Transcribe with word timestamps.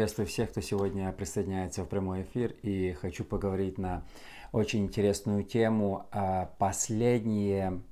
приветствую 0.00 0.28
всех, 0.28 0.50
кто 0.50 0.62
сегодня 0.62 1.12
присоединяется 1.12 1.84
в 1.84 1.86
прямой 1.86 2.22
эфир 2.22 2.54
и 2.62 2.96
хочу 2.98 3.22
поговорить 3.22 3.76
на 3.76 4.02
очень 4.50 4.86
интересную 4.86 5.44
тему 5.44 6.06
а, 6.10 6.48
последние 6.56 7.82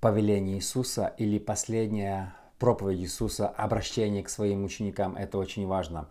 повеление 0.00 0.56
Иисуса 0.56 1.12
или 1.18 1.38
последняя 1.38 2.34
проповедь 2.58 3.00
Иисуса, 3.00 3.46
обращение 3.46 4.22
к 4.22 4.30
своим 4.30 4.64
ученикам. 4.64 5.16
Это 5.16 5.36
очень 5.36 5.66
важно. 5.66 6.08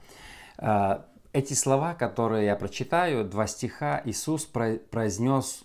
А, 0.59 1.07
эти 1.33 1.55
слова, 1.55 1.95
которые 1.95 2.45
я 2.45 2.55
прочитаю, 2.55 3.25
два 3.25 3.47
стиха, 3.47 4.03
Иисус 4.05 4.45
произнес 4.45 5.63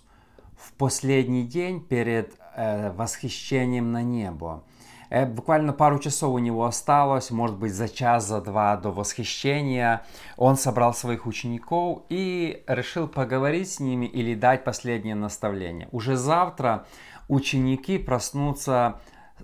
в 0.57 0.73
последний 0.73 1.45
день 1.45 1.79
перед 1.79 2.33
э, 2.55 2.91
восхищением 2.93 3.91
на 3.91 4.01
небо. 4.01 4.63
Э, 5.11 5.25
буквально 5.25 5.73
пару 5.73 5.99
часов 5.99 6.33
у 6.33 6.39
него 6.39 6.65
осталось, 6.65 7.31
может 7.31 7.57
быть, 7.57 7.73
за 7.73 7.89
час, 7.89 8.27
за 8.27 8.41
два 8.41 8.77
до 8.77 8.91
восхищения. 8.91 10.03
Он 10.37 10.55
собрал 10.55 10.93
своих 10.93 11.27
учеников 11.27 12.03
и 12.09 12.63
решил 12.65 13.07
поговорить 13.07 13.69
с 13.69 13.79
ними 13.79 14.05
или 14.05 14.33
дать 14.33 14.63
последнее 14.63 15.15
наставление. 15.15 15.89
Уже 15.91 16.15
завтра 16.15 16.85
ученики 17.27 17.97
проснутся 17.97 19.01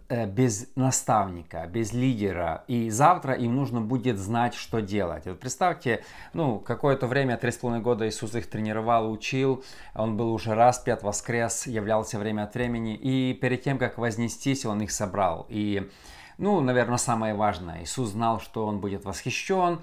без 0.10 0.68
наставника, 0.76 1.68
без 1.68 1.92
лидера, 1.92 2.64
и 2.68 2.90
завтра 2.90 3.34
им 3.34 3.56
нужно 3.56 3.82
будет 3.82 4.18
знать, 4.18 4.54
что 4.54 4.80
делать. 4.80 5.26
Вот 5.26 5.40
представьте, 5.40 6.04
ну, 6.34 6.60
какое-то 6.60 7.08
время, 7.08 7.38
три 7.38 7.52
с 7.52 7.58
половиной 7.58 7.84
года 7.84 8.08
Иисус 8.08 8.34
их 8.36 8.50
тренировал, 8.50 9.12
учил, 9.12 9.64
он 9.94 10.16
был 10.16 10.34
уже 10.34 10.56
распят, 10.56 11.04
воскрес, 11.04 11.68
являлся 11.68 12.20
время 12.20 12.44
от 12.44 12.54
времени, 12.56 12.96
и 12.96 13.34
перед 13.34 13.64
тем, 13.64 13.78
как 13.78 13.98
вознестись, 13.98 14.66
он 14.66 14.82
их 14.82 14.92
собрал. 14.92 15.46
И, 15.50 15.90
ну, 16.38 16.62
наверное, 16.62 16.98
самое 16.98 17.34
важное, 17.34 17.84
Иисус 17.84 18.12
знал, 18.12 18.40
что 18.40 18.66
он 18.66 18.80
будет 18.80 19.04
восхищен, 19.04 19.80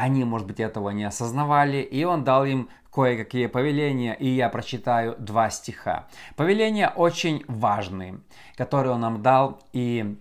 они, 0.00 0.24
может 0.24 0.46
быть, 0.46 0.60
этого 0.60 0.90
не 0.90 1.04
осознавали, 1.04 1.82
и 1.82 2.04
он 2.04 2.24
дал 2.24 2.46
им 2.46 2.70
кое-какие 2.90 3.46
повеления, 3.46 4.14
и 4.14 4.28
я 4.28 4.48
прочитаю 4.48 5.14
два 5.18 5.50
стиха. 5.50 6.08
Повеления 6.36 6.88
очень 6.88 7.44
важные, 7.46 8.20
которые 8.56 8.94
он 8.94 9.00
нам 9.00 9.22
дал, 9.22 9.62
и 9.72 10.16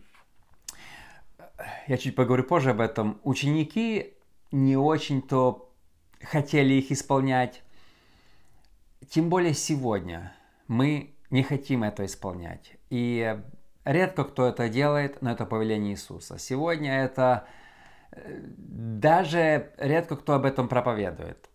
я 1.87 1.97
чуть 1.97 2.15
поговорю 2.15 2.43
позже 2.43 2.71
об 2.71 2.81
этом. 2.81 3.21
Ученики 3.23 4.13
не 4.51 4.75
очень-то 4.75 5.71
хотели 6.21 6.73
их 6.73 6.91
исполнять, 6.91 7.63
тем 9.09 9.29
более 9.29 9.53
сегодня 9.53 10.33
мы 10.67 11.15
не 11.29 11.41
хотим 11.41 11.83
это 11.83 12.05
исполнять. 12.05 12.73
И 12.89 13.39
редко 13.85 14.25
кто 14.25 14.45
это 14.45 14.67
делает, 14.67 15.21
но 15.21 15.31
это 15.31 15.45
повеление 15.45 15.93
Иисуса. 15.93 16.37
Сегодня 16.37 17.01
это 17.01 17.45
э, 17.47 17.58
даже 18.11 19.71
редко 19.77 20.15
кто 20.15 20.33
об 20.33 20.45
этом 20.45 20.67
проповедует. 20.67 21.49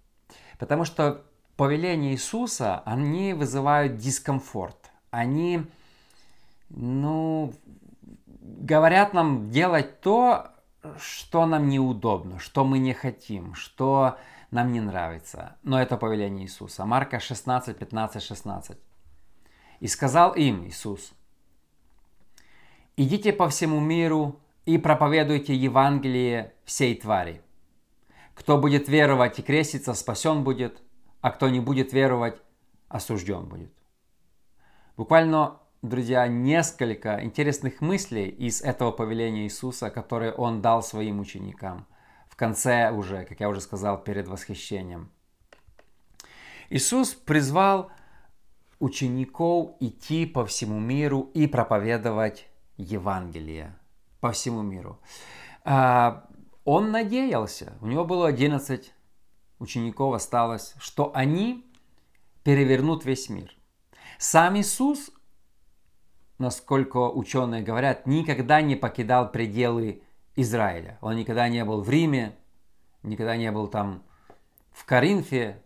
Потому 0.58 0.84
что 0.84 1.24
повеления 1.56 2.12
Иисуса, 2.12 2.82
они 2.84 3.34
вызывают 3.34 3.96
дискомфорт. 3.96 4.90
Они, 5.10 5.64
ну, 6.68 7.52
говорят 8.40 9.14
нам 9.14 9.50
делать 9.50 10.00
то, 10.00 10.48
что 10.98 11.46
нам 11.46 11.68
неудобно, 11.68 12.38
что 12.38 12.64
мы 12.64 12.78
не 12.78 12.92
хотим, 12.92 13.54
что 13.54 14.18
нам 14.50 14.72
не 14.72 14.80
нравится. 14.80 15.56
Но 15.62 15.80
это 15.80 15.96
повеление 15.96 16.44
Иисуса. 16.44 16.84
Марка 16.84 17.20
16, 17.20 17.76
15, 17.76 18.22
16. 18.22 18.78
«И 19.80 19.88
сказал 19.88 20.34
им 20.34 20.66
Иисус, 20.66 21.12
«Идите 22.96 23.32
по 23.32 23.48
всему 23.48 23.80
миру 23.80 24.40
и 24.66 24.78
проповедуйте 24.78 25.54
Евангелие 25.54 26.54
всей 26.64 26.94
твари. 26.94 27.42
Кто 28.34 28.58
будет 28.58 28.88
веровать 28.88 29.38
и 29.38 29.42
креститься, 29.42 29.94
спасен 29.94 30.42
будет, 30.42 30.82
а 31.20 31.30
кто 31.30 31.48
не 31.48 31.60
будет 31.60 31.92
веровать, 31.92 32.40
осужден 32.88 33.46
будет. 33.46 33.72
Буквально, 34.96 35.60
друзья, 35.82 36.26
несколько 36.26 37.22
интересных 37.22 37.80
мыслей 37.80 38.28
из 38.28 38.62
этого 38.62 38.90
повеления 38.90 39.44
Иисуса, 39.44 39.90
которые 39.90 40.32
Он 40.32 40.62
дал 40.62 40.82
своим 40.82 41.20
ученикам 41.20 41.86
в 42.28 42.36
конце 42.36 42.90
уже, 42.90 43.24
как 43.24 43.40
я 43.40 43.48
уже 43.48 43.60
сказал, 43.60 44.02
перед 44.02 44.26
восхищением. 44.26 45.10
Иисус 46.70 47.14
призвал 47.14 47.92
учеников 48.80 49.76
идти 49.78 50.26
по 50.26 50.44
всему 50.44 50.80
миру 50.80 51.30
и 51.34 51.46
проповедовать 51.46 52.48
Евангелие 52.76 53.76
по 54.24 54.32
всему 54.32 54.62
миру. 54.62 54.98
А, 55.64 56.26
он 56.64 56.90
надеялся, 56.90 57.74
у 57.82 57.86
него 57.88 58.06
было 58.06 58.26
11 58.26 58.94
учеников 59.58 60.14
осталось, 60.14 60.72
что 60.78 61.12
они 61.14 61.70
перевернут 62.42 63.04
весь 63.04 63.28
мир. 63.28 63.54
Сам 64.18 64.56
Иисус, 64.56 65.10
насколько 66.38 67.10
ученые 67.10 67.62
говорят, 67.62 68.06
никогда 68.06 68.62
не 68.62 68.76
покидал 68.76 69.30
пределы 69.30 70.02
Израиля. 70.36 70.96
Он 71.02 71.16
никогда 71.16 71.46
не 71.50 71.62
был 71.62 71.82
в 71.82 71.90
Риме, 71.90 72.34
никогда 73.02 73.36
не 73.36 73.52
был 73.52 73.68
там 73.68 74.04
в 74.72 74.86
Коринфе, 74.86 75.62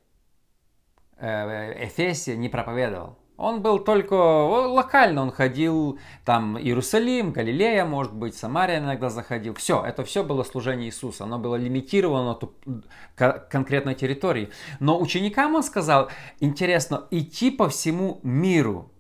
э, 1.16 1.86
Эфесе, 1.86 2.36
не 2.36 2.48
проповедовал. 2.48 3.16
Он 3.38 3.62
был 3.62 3.78
только 3.78 4.15
локально, 4.15 5.22
он 5.22 5.31
ходил 5.31 6.00
там 6.25 6.59
Иерусалим, 6.59 7.31
Галилея, 7.31 7.84
может 7.84 8.12
быть, 8.12 8.34
Самария 8.34 8.81
иногда 8.81 9.10
заходил. 9.10 9.54
Все, 9.54 9.81
это 9.84 10.04
все 10.04 10.25
было 10.25 10.43
служение 10.43 10.88
Иисуса, 10.88 11.22
оно 11.22 11.38
было 11.38 11.54
лимитировано 11.54 12.37
к 13.15 13.49
конкретной 13.49 13.94
территории. 13.94 14.50
Но 14.81 15.00
ученикам 15.00 15.54
он 15.54 15.62
сказал, 15.62 16.09
интересно, 16.41 17.06
идти 17.12 17.53
по 17.53 17.69
всему 17.69 18.19
миру 18.25 18.91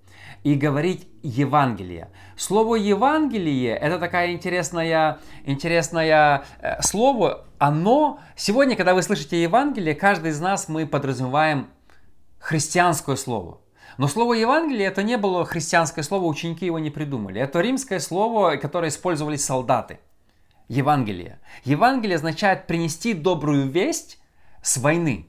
и 0.44 0.54
говорить 0.54 1.08
Евангелие. 1.24 2.08
Слово 2.36 2.76
Евангелие 2.76 3.74
это 3.74 3.98
такая 3.98 4.30
интересная, 4.30 5.18
интересное 5.46 6.44
э, 6.60 6.80
слово. 6.82 7.44
Оно 7.58 8.20
сегодня, 8.36 8.76
когда 8.76 8.94
вы 8.94 9.02
слышите 9.02 9.42
Евангелие, 9.42 9.96
каждый 9.96 10.30
из 10.30 10.40
нас 10.40 10.68
мы 10.68 10.86
подразумеваем 10.86 11.66
христианское 12.38 13.16
слово. 13.16 13.58
Но 13.98 14.06
слово 14.06 14.34
Евангелие 14.34 14.86
это 14.86 15.02
не 15.02 15.16
было 15.16 15.44
христианское 15.44 16.02
слово, 16.04 16.24
ученики 16.26 16.64
его 16.64 16.78
не 16.78 16.88
придумали. 16.88 17.40
Это 17.40 17.60
римское 17.60 17.98
слово, 17.98 18.56
которое 18.56 18.88
использовали 18.88 19.36
солдаты. 19.36 19.98
Евангелие. 20.68 21.40
Евангелие 21.64 22.14
означает 22.14 22.68
принести 22.68 23.12
добрую 23.12 23.68
весть 23.68 24.20
с 24.62 24.76
войны. 24.76 25.26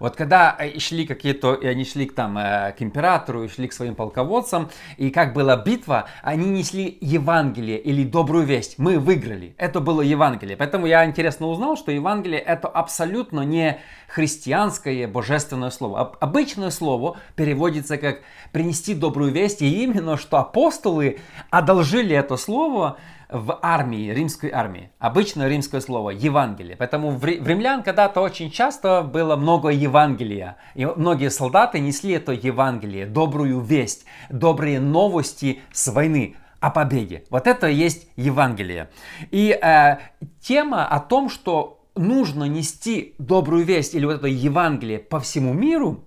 Вот 0.00 0.16
когда 0.16 0.56
э, 0.58 0.78
шли 0.78 1.06
какие-то, 1.06 1.54
и 1.54 1.66
они 1.66 1.84
шли 1.84 2.06
там, 2.06 2.36
э, 2.38 2.72
к 2.72 2.82
императору, 2.82 3.44
и 3.44 3.48
шли 3.48 3.68
к 3.68 3.72
своим 3.72 3.94
полководцам, 3.94 4.70
и 4.96 5.10
как 5.10 5.32
была 5.32 5.56
битва, 5.56 6.06
они 6.22 6.48
несли 6.48 6.98
Евангелие 7.00 7.78
или 7.78 8.04
добрую 8.04 8.44
весть. 8.44 8.78
Мы 8.78 8.98
выиграли. 8.98 9.54
Это 9.58 9.80
было 9.80 10.02
Евангелие. 10.02 10.56
Поэтому 10.56 10.86
я 10.86 11.04
интересно 11.04 11.46
узнал, 11.46 11.76
что 11.76 11.92
Евангелие 11.92 12.40
это 12.40 12.68
абсолютно 12.68 13.40
не 13.40 13.80
христианское 14.08 15.06
божественное 15.06 15.70
слово. 15.70 16.16
Обычное 16.20 16.70
слово 16.70 17.16
переводится 17.34 17.96
как 17.96 18.20
принести 18.52 18.94
добрую 18.94 19.32
весть, 19.32 19.62
и 19.62 19.82
именно 19.82 20.16
что 20.16 20.38
апостолы 20.38 21.18
одолжили 21.50 22.14
это 22.14 22.36
слово 22.36 22.98
в 23.28 23.58
армии, 23.62 24.10
римской 24.10 24.50
армии. 24.50 24.90
Обычное 24.98 25.48
римское 25.48 25.80
слово 25.80 26.10
Евангелие. 26.10 26.76
Поэтому 26.76 27.10
в 27.10 27.24
римлян 27.24 27.82
когда-то 27.82 28.20
очень 28.20 28.50
часто 28.50 29.02
было 29.02 29.36
много 29.36 29.68
Евангелия. 29.68 30.56
И 30.74 30.86
многие 30.86 31.30
солдаты 31.30 31.80
несли 31.80 32.12
это 32.12 32.32
Евангелие, 32.32 33.06
добрую 33.06 33.60
весть, 33.60 34.04
добрые 34.30 34.80
новости 34.80 35.60
с 35.72 35.88
войны 35.88 36.36
о 36.60 36.70
победе. 36.70 37.24
Вот 37.30 37.46
это 37.46 37.68
и 37.68 37.74
есть 37.74 38.08
Евангелие. 38.16 38.90
И 39.30 39.50
э, 39.50 39.98
тема 40.40 40.86
о 40.86 41.00
том, 41.00 41.28
что 41.28 41.84
нужно 41.94 42.44
нести 42.44 43.14
добрую 43.18 43.64
весть 43.64 43.94
или 43.94 44.04
вот 44.04 44.16
это 44.16 44.26
Евангелие 44.26 44.98
по 44.98 45.18
всему 45.20 45.52
миру, 45.52 46.04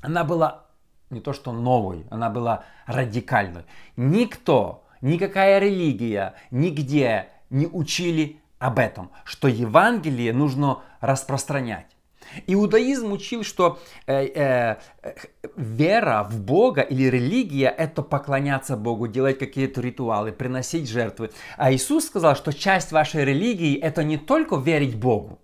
она 0.00 0.24
была 0.24 0.66
не 1.10 1.20
то 1.20 1.32
что 1.32 1.52
новой, 1.52 2.06
она 2.10 2.30
была 2.30 2.64
радикальной. 2.86 3.64
Никто 3.96 4.81
никакая 5.02 5.58
религия 5.58 6.34
нигде 6.50 7.28
не 7.50 7.66
учили 7.66 8.40
об 8.58 8.78
этом, 8.78 9.10
что 9.24 9.48
Евангелие 9.48 10.32
нужно 10.32 10.82
распространять. 11.00 11.86
Иудаизм 12.46 13.12
учил, 13.12 13.44
что 13.44 13.78
э, 14.06 14.24
э, 14.24 14.76
вера 15.56 16.26
в 16.30 16.40
Бога 16.40 16.80
или 16.80 17.04
религия– 17.04 17.68
это 17.78 18.02
поклоняться 18.02 18.76
Богу, 18.76 19.08
делать 19.08 19.38
какие-то 19.38 19.80
ритуалы, 19.80 20.32
приносить 20.32 20.88
жертвы. 20.88 21.30
А 21.56 21.72
Иисус 21.72 22.06
сказал, 22.06 22.36
что 22.36 22.52
часть 22.52 22.92
вашей 22.92 23.24
религии– 23.24 23.78
это 23.82 24.04
не 24.04 24.16
только 24.16 24.56
верить 24.56 24.96
Богу, 24.96 25.40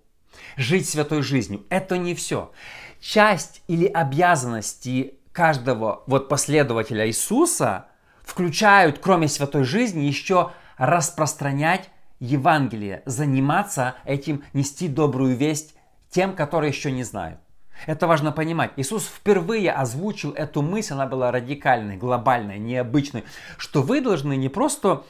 жить 0.56 0.88
святой 0.88 1.22
жизнью. 1.22 1.64
Это 1.68 1.98
не 1.98 2.14
все. 2.14 2.52
Часть 3.00 3.62
или 3.68 3.86
обязанности 3.86 5.14
каждого 5.32 6.02
вот 6.06 6.28
последователя 6.28 7.06
Иисуса 7.06 7.86
включают, 8.28 8.98
кроме 8.98 9.26
святой 9.26 9.64
жизни, 9.64 10.04
еще 10.04 10.52
распространять 10.76 11.88
Евангелие, 12.20 13.02
заниматься 13.06 13.94
этим, 14.04 14.44
нести 14.52 14.86
добрую 14.86 15.34
весть 15.34 15.74
тем, 16.10 16.36
которые 16.36 16.70
еще 16.70 16.92
не 16.92 17.04
знают. 17.04 17.40
Это 17.86 18.06
важно 18.06 18.30
понимать. 18.30 18.72
Иисус 18.76 19.06
впервые 19.06 19.72
озвучил 19.72 20.32
эту 20.32 20.60
мысль, 20.60 20.92
она 20.92 21.06
была 21.06 21.30
радикальной, 21.32 21.96
глобальной, 21.96 22.58
необычной, 22.58 23.24
что 23.56 23.82
вы 23.82 24.02
должны 24.02 24.36
не 24.36 24.50
просто 24.50 25.04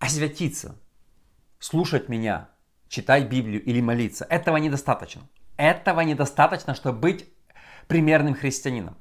освятиться, 0.00 0.74
слушать 1.60 2.08
меня, 2.08 2.48
читать 2.88 3.28
Библию 3.28 3.62
или 3.62 3.80
молиться. 3.80 4.26
Этого 4.28 4.56
недостаточно. 4.56 5.22
Этого 5.56 6.00
недостаточно, 6.00 6.74
чтобы 6.74 6.98
быть 6.98 7.26
примерным 7.86 8.34
христианином. 8.34 8.96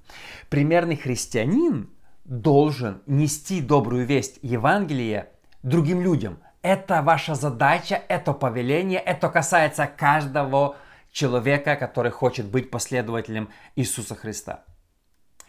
Примерный 0.50 0.96
христианин 0.96 1.90
должен 2.26 3.02
нести 3.06 3.62
добрую 3.62 4.06
весть 4.06 4.40
Евангелия 4.42 5.30
другим 5.64 6.02
людям. 6.02 6.40
Это 6.62 7.02
ваша 7.04 7.36
задача, 7.36 8.02
это 8.08 8.34
повеление, 8.34 9.00
это 9.00 9.30
касается 9.30 9.86
каждого 9.86 10.76
человека, 11.12 11.76
который 11.76 12.12
хочет 12.12 12.48
быть 12.48 12.72
последователем 12.72 13.50
Иисуса 13.76 14.16
Христа. 14.16 14.64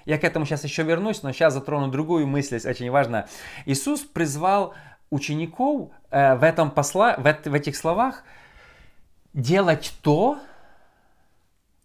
Я 0.04 0.18
к 0.18 0.24
этому 0.24 0.44
сейчас 0.44 0.62
еще 0.62 0.84
вернусь, 0.84 1.22
но 1.22 1.32
сейчас 1.32 1.54
затрону 1.54 1.88
другую 1.88 2.26
мысль, 2.26 2.60
очень 2.64 2.90
важно. 2.90 3.26
Иисус 3.64 4.02
призвал 4.02 4.74
учеников 5.10 5.90
э, 6.10 6.36
в, 6.36 6.44
этом 6.44 6.70
посла, 6.70 7.16
в, 7.16 7.22
в 7.22 7.54
этих 7.54 7.76
словах 7.76 8.22
делать 9.32 9.94
то, 10.02 10.38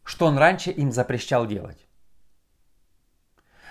что 0.03 0.25
Он 0.27 0.37
раньше 0.37 0.71
им 0.71 0.91
запрещал 0.91 1.47
делать. 1.47 1.87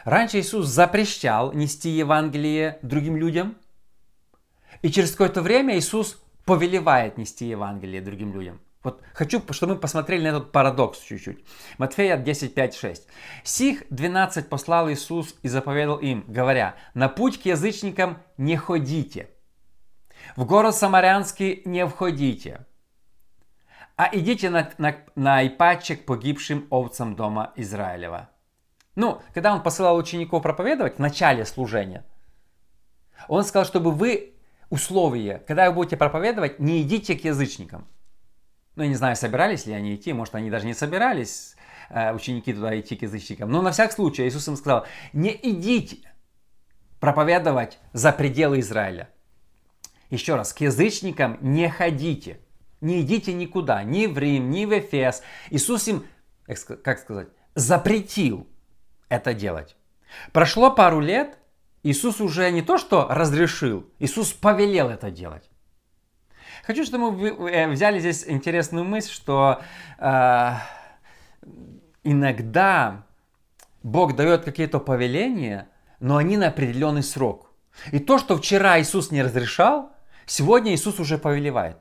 Раньше 0.05 0.41
Иисус 0.41 0.67
запрещал 0.67 1.53
нести 1.53 1.91
Евангелие 1.91 2.79
другим 2.83 3.17
людям, 3.17 3.57
и 4.83 4.91
через 4.91 5.13
какое-то 5.13 5.43
время 5.43 5.79
Иисус 5.79 6.23
повелевает 6.45 7.19
нести 7.19 7.47
Евангелие 7.47 8.01
другим 8.01 8.33
людям. 8.33 8.61
Вот 8.83 9.03
хочу, 9.13 9.43
чтобы 9.51 9.75
мы 9.75 9.81
посмотрели 9.81 10.23
на 10.23 10.29
этот 10.29 10.53
парадокс 10.53 11.01
чуть-чуть. 11.01 11.45
Матфея 11.77 12.17
10, 12.17 12.55
5, 12.55 12.75
6. 12.75 13.07
«Сих 13.45 13.85
12 13.91 14.49
послал 14.49 14.91
Иисус 14.91 15.37
и 15.43 15.49
заповедал 15.49 15.99
им, 15.99 16.25
говоря, 16.27 16.77
на 16.95 17.11
путь 17.11 17.43
к 17.43 17.45
язычникам 17.45 18.23
не 18.39 18.57
ходите, 18.57 19.29
в 20.37 20.47
город 20.47 20.75
Самарянский 20.75 21.63
не 21.67 21.87
входите, 21.87 22.67
а 23.97 24.09
идите 24.13 24.49
на, 24.49 24.71
на, 24.79 24.97
на 25.15 25.47
Ипатче 25.47 25.97
погибшим 25.97 26.67
овцам 26.71 27.17
дома 27.17 27.53
Израилева». 27.57 28.30
Ну, 29.01 29.23
когда 29.33 29.55
он 29.55 29.63
посылал 29.63 29.97
учеников 29.97 30.43
проповедовать 30.43 30.97
в 30.97 30.99
начале 30.99 31.47
служения, 31.47 32.05
он 33.29 33.45
сказал, 33.45 33.65
чтобы 33.65 33.93
вы 33.93 34.35
условия, 34.69 35.43
когда 35.49 35.71
вы 35.71 35.77
будете 35.77 35.97
проповедовать, 35.97 36.59
не 36.59 36.83
идите 36.83 37.17
к 37.17 37.25
язычникам. 37.25 37.89
Ну, 38.77 38.83
я 38.83 38.91
не 38.91 38.95
знаю, 38.97 39.17
собирались 39.17 39.65
ли 39.65 39.73
они 39.73 39.95
идти, 39.95 40.13
может, 40.13 40.35
они 40.35 40.51
даже 40.51 40.67
не 40.67 40.75
собирались, 40.75 41.57
э, 41.89 42.13
ученики 42.13 42.53
туда 42.53 42.79
идти 42.79 42.95
к 42.95 43.01
язычникам. 43.01 43.51
Но 43.51 43.63
на 43.63 43.71
всякий 43.71 43.95
случай 43.95 44.29
Иисус 44.29 44.47
им 44.49 44.57
сказал, 44.57 44.85
не 45.15 45.31
идите 45.45 46.13
проповедовать 47.01 47.79
за 47.95 48.13
пределы 48.13 48.61
Израиля. 48.61 49.09
Еще 50.11 50.37
раз, 50.37 50.53
к 50.53 50.61
язычникам 50.61 51.39
не 51.41 51.71
ходите. 51.71 52.39
Не 52.83 53.01
идите 53.01 53.33
никуда, 53.33 53.83
ни 53.83 54.07
в 54.07 54.19
Рим, 54.19 54.51
ни 54.51 54.67
в 54.67 54.79
Эфес. 54.79 55.23
Иисус 55.49 55.89
им, 55.89 56.05
как 56.45 56.99
сказать, 56.99 57.29
запретил 57.55 58.47
это 59.11 59.35
делать. 59.35 59.77
Прошло 60.33 60.71
пару 60.71 61.01
лет, 61.01 61.37
Иисус 61.83 62.21
уже 62.21 62.51
не 62.51 62.63
то 62.63 62.79
что 62.79 63.07
разрешил, 63.11 63.87
Иисус 63.99 64.33
повелел 64.33 64.89
это 64.89 65.11
делать. 65.11 65.51
Хочу, 66.65 66.85
чтобы 66.85 67.13
мы 67.13 67.51
э, 67.51 67.69
взяли 67.69 67.99
здесь 68.01 68.25
интересную 68.27 68.85
мысль, 68.85 69.11
что 69.11 69.61
э, 69.99 70.53
иногда 72.05 73.05
Бог 73.83 74.15
дает 74.15 74.45
какие-то 74.45 74.79
повеления, 74.79 75.69
но 76.01 76.17
они 76.17 76.37
на 76.37 76.49
определенный 76.49 77.03
срок. 77.03 77.51
И 77.93 77.99
то, 77.99 78.19
что 78.19 78.37
вчера 78.37 78.81
Иисус 78.81 79.11
не 79.11 79.23
разрешал, 79.23 79.93
сегодня 80.27 80.75
Иисус 80.75 81.01
уже 81.01 81.19
повелевает. 81.19 81.79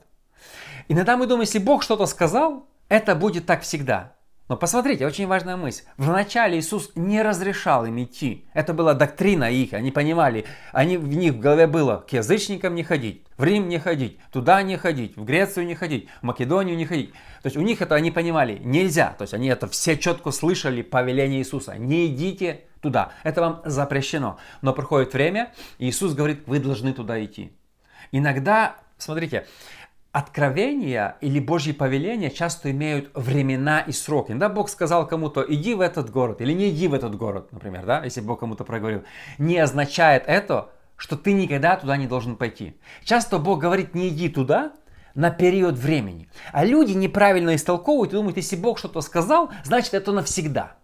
Иногда 0.87 1.17
мы 1.17 1.27
думаем, 1.27 1.41
если 1.41 1.59
Бог 1.59 1.83
что-то 1.83 2.05
сказал, 2.05 2.67
это 2.87 3.15
будет 3.15 3.45
так 3.45 3.61
всегда. 3.61 4.15
Но 4.49 4.57
посмотрите, 4.57 5.05
очень 5.05 5.27
важная 5.27 5.57
мысль. 5.57 5.83
Вначале 5.97 6.57
Иисус 6.57 6.91
не 6.95 7.21
разрешал 7.21 7.85
им 7.85 8.01
идти. 8.01 8.45
Это 8.55 8.73
была 8.73 8.95
доктрина 8.95 9.51
их, 9.51 9.73
они 9.73 9.91
понимали. 9.91 10.45
Они, 10.73 10.97
в 10.97 11.07
них 11.07 11.33
в 11.33 11.39
голове 11.39 11.67
было 11.67 11.97
к 11.97 12.11
язычникам 12.13 12.73
не 12.73 12.83
ходить, 12.83 13.23
в 13.37 13.43
Рим 13.43 13.69
не 13.69 13.77
ходить, 13.77 14.19
туда 14.31 14.63
не 14.63 14.75
ходить, 14.75 15.15
в 15.15 15.23
Грецию 15.23 15.67
не 15.67 15.75
ходить, 15.75 16.09
в 16.21 16.23
Македонию 16.23 16.75
не 16.75 16.85
ходить. 16.85 17.11
То 17.43 17.45
есть 17.45 17.57
у 17.57 17.61
них 17.61 17.79
это 17.83 17.93
они 17.93 18.09
понимали, 18.09 18.57
нельзя. 18.57 19.13
То 19.19 19.21
есть 19.21 19.35
они 19.35 19.47
это 19.49 19.67
все 19.67 19.95
четко 19.95 20.31
слышали, 20.31 20.81
повеление 20.81 21.41
Иисуса. 21.41 21.75
Не 21.77 22.07
идите 22.07 22.61
туда, 22.81 23.11
это 23.21 23.41
вам 23.41 23.61
запрещено. 23.65 24.39
Но 24.63 24.73
проходит 24.73 25.13
время, 25.13 25.53
и 25.77 25.87
Иисус 25.89 26.15
говорит, 26.15 26.47
вы 26.47 26.57
должны 26.57 26.93
туда 26.93 27.23
идти. 27.23 27.53
Иногда, 28.11 28.77
смотрите, 28.97 29.45
откровения 30.11 31.17
или 31.21 31.39
Божьи 31.39 31.71
повеления 31.71 32.31
часто 32.31 32.71
имеют 32.71 33.11
времена 33.13 33.81
и 33.81 33.91
сроки. 33.91 34.33
Да, 34.33 34.49
Бог 34.49 34.69
сказал 34.69 35.07
кому-то, 35.07 35.45
иди 35.47 35.75
в 35.75 35.81
этот 35.81 36.09
город 36.09 36.41
или 36.41 36.53
не 36.53 36.69
иди 36.69 36.87
в 36.87 36.93
этот 36.93 37.15
город, 37.15 37.51
например, 37.51 37.85
да, 37.85 38.03
если 38.03 38.21
Бог 38.21 38.39
кому-то 38.39 38.63
проговорил, 38.63 39.03
не 39.37 39.57
означает 39.57 40.23
это, 40.25 40.69
что 40.95 41.15
ты 41.15 41.33
никогда 41.33 41.75
туда 41.75 41.95
не 41.95 42.07
должен 42.07 42.35
пойти. 42.35 42.75
Часто 43.03 43.37
Бог 43.37 43.59
говорит, 43.59 43.93
не 43.93 44.09
иди 44.09 44.29
туда, 44.29 44.73
на 45.15 45.31
период 45.31 45.75
времени. 45.75 46.29
А 46.51 46.63
люди 46.63 46.93
неправильно 46.93 47.55
истолковывают 47.55 48.13
и 48.13 48.15
думают, 48.15 48.37
если 48.37 48.55
Бог 48.55 48.79
что-то 48.79 49.01
сказал, 49.01 49.49
значит 49.63 49.93
это 49.93 50.11
навсегда. 50.11 50.75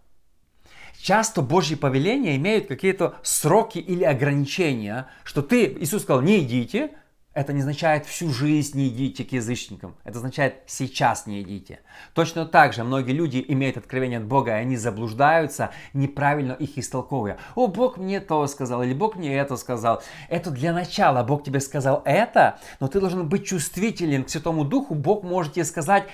Часто 0.97 1.41
Божьи 1.41 1.75
повеления 1.75 2.35
имеют 2.35 2.67
какие-то 2.67 3.15
сроки 3.21 3.77
или 3.77 4.03
ограничения, 4.03 5.07
что 5.23 5.41
ты, 5.41 5.65
Иисус 5.79 6.01
сказал, 6.01 6.21
не 6.21 6.39
идите, 6.39 6.91
это 7.35 7.51
не 7.51 7.59
означает 7.59 8.05
всю 8.05 8.31
жизнь 8.31 8.77
не 8.77 8.87
идите 8.87 9.25
к 9.25 9.33
язычникам. 9.33 9.97
Это 10.05 10.17
означает 10.19 10.63
сейчас 10.67 11.27
не 11.27 11.41
идите. 11.41 11.81
Точно 12.13 12.45
так 12.45 12.71
же 12.71 12.85
многие 12.85 13.11
люди 13.11 13.43
имеют 13.49 13.75
откровение 13.75 14.19
от 14.19 14.25
Бога, 14.25 14.51
и 14.51 14.61
они 14.61 14.77
заблуждаются, 14.77 15.71
неправильно 15.93 16.53
их 16.53 16.77
истолковывая. 16.77 17.37
О, 17.53 17.67
Бог 17.67 17.97
мне 17.97 18.21
то 18.21 18.47
сказал, 18.47 18.83
или 18.83 18.93
Бог 18.93 19.17
мне 19.17 19.35
это 19.35 19.57
сказал. 19.57 20.01
Это 20.29 20.49
для 20.49 20.71
начала. 20.71 21.23
Бог 21.23 21.43
тебе 21.43 21.59
сказал 21.59 22.01
это, 22.05 22.57
но 22.79 22.87
ты 22.87 23.01
должен 23.01 23.27
быть 23.27 23.45
чувствителен 23.45 24.23
к 24.23 24.29
Святому 24.29 24.63
Духу. 24.63 24.95
Бог 24.95 25.23
может 25.23 25.53
тебе 25.53 25.65
сказать, 25.65 26.05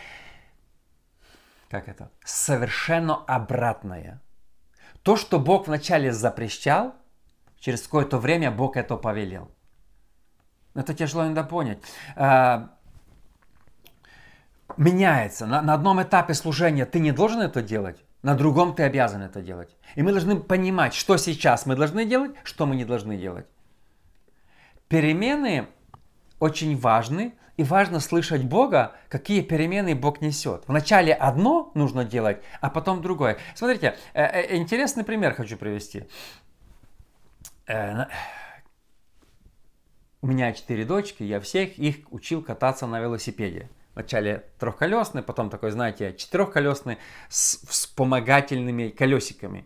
как 1.70 1.88
это, 1.88 2.10
совершенно 2.26 3.16
обратное. 3.16 4.24
То, 5.04 5.16
что 5.16 5.40
Бог 5.40 5.68
вначале 5.68 6.12
запрещал, 6.12 6.96
через 7.60 7.84
какое-то 7.84 8.18
время 8.18 8.50
Бог 8.50 8.76
это 8.76 8.98
повелел. 8.98 9.52
Это 10.74 10.94
тяжело 10.94 11.24
иногда 11.24 11.44
понять. 11.44 11.80
А, 12.16 12.70
меняется. 14.78 15.46
На, 15.46 15.62
на 15.62 15.74
одном 15.74 16.02
этапе 16.02 16.34
служения 16.34 16.86
ты 16.86 17.00
не 17.00 17.12
должен 17.12 17.42
это 17.42 17.62
делать, 17.62 18.04
на 18.24 18.36
другом 18.36 18.74
ты 18.74 18.84
обязан 18.84 19.22
это 19.22 19.42
делать. 19.42 19.76
И 19.96 20.02
мы 20.02 20.12
должны 20.12 20.40
понимать, 20.40 20.94
что 20.94 21.18
сейчас 21.18 21.66
мы 21.66 21.76
должны 21.76 22.06
делать, 22.06 22.32
что 22.44 22.66
мы 22.66 22.76
не 22.76 22.86
должны 22.86 23.18
делать. 23.18 23.46
Перемены 24.88 25.68
очень 26.40 26.78
важны, 26.78 27.34
и 27.58 27.64
важно 27.64 28.00
слышать 28.00 28.44
Бога, 28.44 28.94
какие 29.08 29.42
перемены 29.42 29.94
Бог 29.94 30.22
несет. 30.22 30.64
Вначале 30.68 31.14
одно 31.14 31.72
нужно 31.76 32.04
делать, 32.04 32.42
а 32.60 32.70
потом 32.70 33.02
другое. 33.02 33.38
Смотрите, 33.56 33.96
э, 34.14 34.24
э, 34.24 34.58
интересный 34.58 35.04
пример 35.04 35.36
хочу 35.36 35.58
привести. 35.58 36.08
У 40.24 40.28
меня 40.28 40.54
четыре 40.54 40.86
дочки, 40.86 41.24
я 41.24 41.40
всех 41.40 41.80
их 41.80 41.96
учил 42.12 42.44
кататься 42.44 42.86
на 42.86 43.00
велосипеде. 43.00 43.70
Вначале 43.96 44.46
трехколесный, 44.60 45.24
потом 45.24 45.50
такой, 45.50 45.72
знаете, 45.72 46.16
четырехколесный 46.16 47.00
с 47.28 47.58
вспомогательными 47.68 48.90
колесиками. 48.90 49.66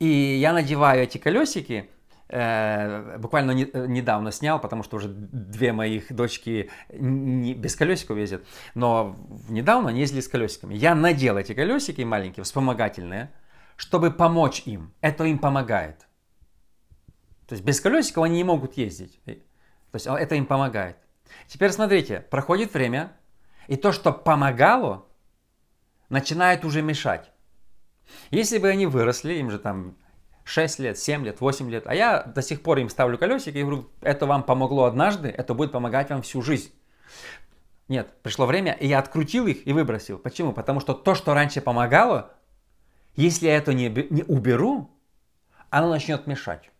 И 0.00 0.06
я 0.06 0.52
надеваю 0.52 1.04
эти 1.04 1.18
колесики, 1.18 1.88
э, 2.28 3.18
буквально 3.18 3.52
не, 3.52 3.66
э, 3.66 3.86
недавно 3.86 4.32
снял, 4.32 4.60
потому 4.60 4.82
что 4.82 4.96
уже 4.96 5.08
две 5.08 5.72
моих 5.72 6.12
дочки 6.12 6.70
не, 6.90 7.54
без 7.54 7.76
колесиков 7.76 8.16
ездят, 8.16 8.44
но 8.74 9.16
недавно 9.48 9.90
они 9.90 10.00
ездили 10.00 10.22
с 10.22 10.28
колесиками. 10.28 10.74
Я 10.74 10.96
надел 10.96 11.36
эти 11.38 11.54
колесики 11.54 12.02
маленькие, 12.02 12.42
вспомогательные, 12.42 13.30
чтобы 13.76 14.10
помочь 14.10 14.62
им. 14.66 14.92
Это 15.02 15.22
им 15.22 15.38
помогает. 15.38 16.08
То 17.46 17.54
есть 17.54 17.64
без 17.64 17.80
колесиков 17.80 18.24
они 18.24 18.38
не 18.38 18.44
могут 18.44 18.76
ездить. 18.76 19.20
То 19.90 19.96
есть 19.96 20.06
это 20.06 20.34
им 20.34 20.46
помогает. 20.46 20.96
Теперь 21.46 21.72
смотрите, 21.72 22.20
проходит 22.30 22.74
время, 22.74 23.12
и 23.66 23.76
то, 23.76 23.92
что 23.92 24.12
помогало, 24.12 25.06
начинает 26.08 26.64
уже 26.64 26.82
мешать. 26.82 27.30
Если 28.30 28.58
бы 28.58 28.68
они 28.68 28.86
выросли, 28.86 29.34
им 29.34 29.50
же 29.50 29.58
там 29.58 29.96
6 30.44 30.78
лет, 30.78 30.98
7 30.98 31.24
лет, 31.24 31.40
8 31.40 31.70
лет, 31.70 31.86
а 31.86 31.94
я 31.94 32.22
до 32.22 32.40
сих 32.40 32.62
пор 32.62 32.78
им 32.78 32.88
ставлю 32.88 33.18
колесики 33.18 33.58
и 33.58 33.62
говорю, 33.62 33.88
это 34.00 34.26
вам 34.26 34.42
помогло 34.42 34.84
однажды, 34.84 35.28
это 35.28 35.54
будет 35.54 35.72
помогать 35.72 36.08
вам 36.10 36.22
всю 36.22 36.40
жизнь. 36.40 36.72
Нет, 37.88 38.10
пришло 38.22 38.46
время, 38.46 38.72
и 38.72 38.86
я 38.86 38.98
открутил 38.98 39.46
их 39.46 39.66
и 39.66 39.72
выбросил. 39.72 40.18
Почему? 40.18 40.52
Потому 40.52 40.80
что 40.80 40.94
то, 40.94 41.14
что 41.14 41.34
раньше 41.34 41.60
помогало, 41.60 42.32
если 43.16 43.46
я 43.46 43.56
это 43.56 43.72
не, 43.72 43.88
не 43.88 44.22
уберу, 44.24 44.90
оно 45.70 45.90
начнет 45.90 46.26
мешать. 46.26 46.70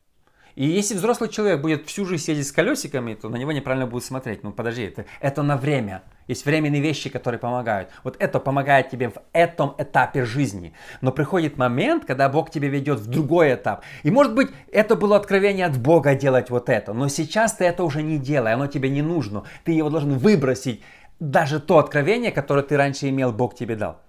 И 0.59 0.67
если 0.67 0.97
взрослый 0.97 1.31
человек 1.31 1.61
будет 1.61 1.87
всю 1.87 2.05
жизнь 2.05 2.25
сидеть 2.25 2.49
с 2.49 2.51
колесиками, 2.51 3.15
то 3.15 3.29
на 3.29 3.37
него 3.37 3.53
неправильно 3.53 3.87
будут 3.87 4.05
смотреть. 4.05 4.43
Ну 4.43 4.51
подожди, 4.51 4.83
это, 4.83 5.05
это 5.21 5.45
на 5.45 5.57
время. 5.57 6.03
Есть 6.27 6.47
временные 6.47 6.81
вещи, 6.81 7.11
которые 7.11 7.39
помогают. 7.39 7.91
Вот 8.03 8.17
это 8.19 8.41
помогает 8.41 8.91
тебе 8.91 9.11
в 9.11 9.19
этом 9.33 9.77
этапе 9.79 10.25
жизни. 10.25 10.75
Но 11.01 11.13
приходит 11.13 11.59
момент, 11.59 12.07
когда 12.07 12.29
Бог 12.29 12.51
тебя 12.51 12.69
ведет 12.69 12.99
в 12.99 13.07
другой 13.07 13.55
этап. 13.55 13.85
И 14.03 14.11
может 14.11 14.35
быть, 14.35 14.49
это 14.73 14.97
было 14.97 15.15
откровение 15.15 15.65
от 15.65 15.79
Бога 15.79 16.17
делать 16.17 16.51
вот 16.51 16.69
это. 16.69 16.93
Но 16.93 17.07
сейчас 17.07 17.53
ты 17.53 17.65
это 17.65 17.85
уже 17.85 18.03
не 18.03 18.19
делай, 18.19 18.53
оно 18.53 18.67
тебе 18.67 18.91
не 18.91 19.01
нужно. 19.01 19.45
Ты 19.63 19.71
его 19.71 19.91
должен 19.91 20.19
выбросить. 20.19 20.83
Даже 21.21 21.61
то 21.61 21.79
откровение, 21.79 22.33
которое 22.33 22.63
ты 22.63 22.77
раньше 22.77 23.09
имел, 23.09 23.31
Бог 23.31 23.55
тебе 23.55 23.77
дал. 23.77 24.01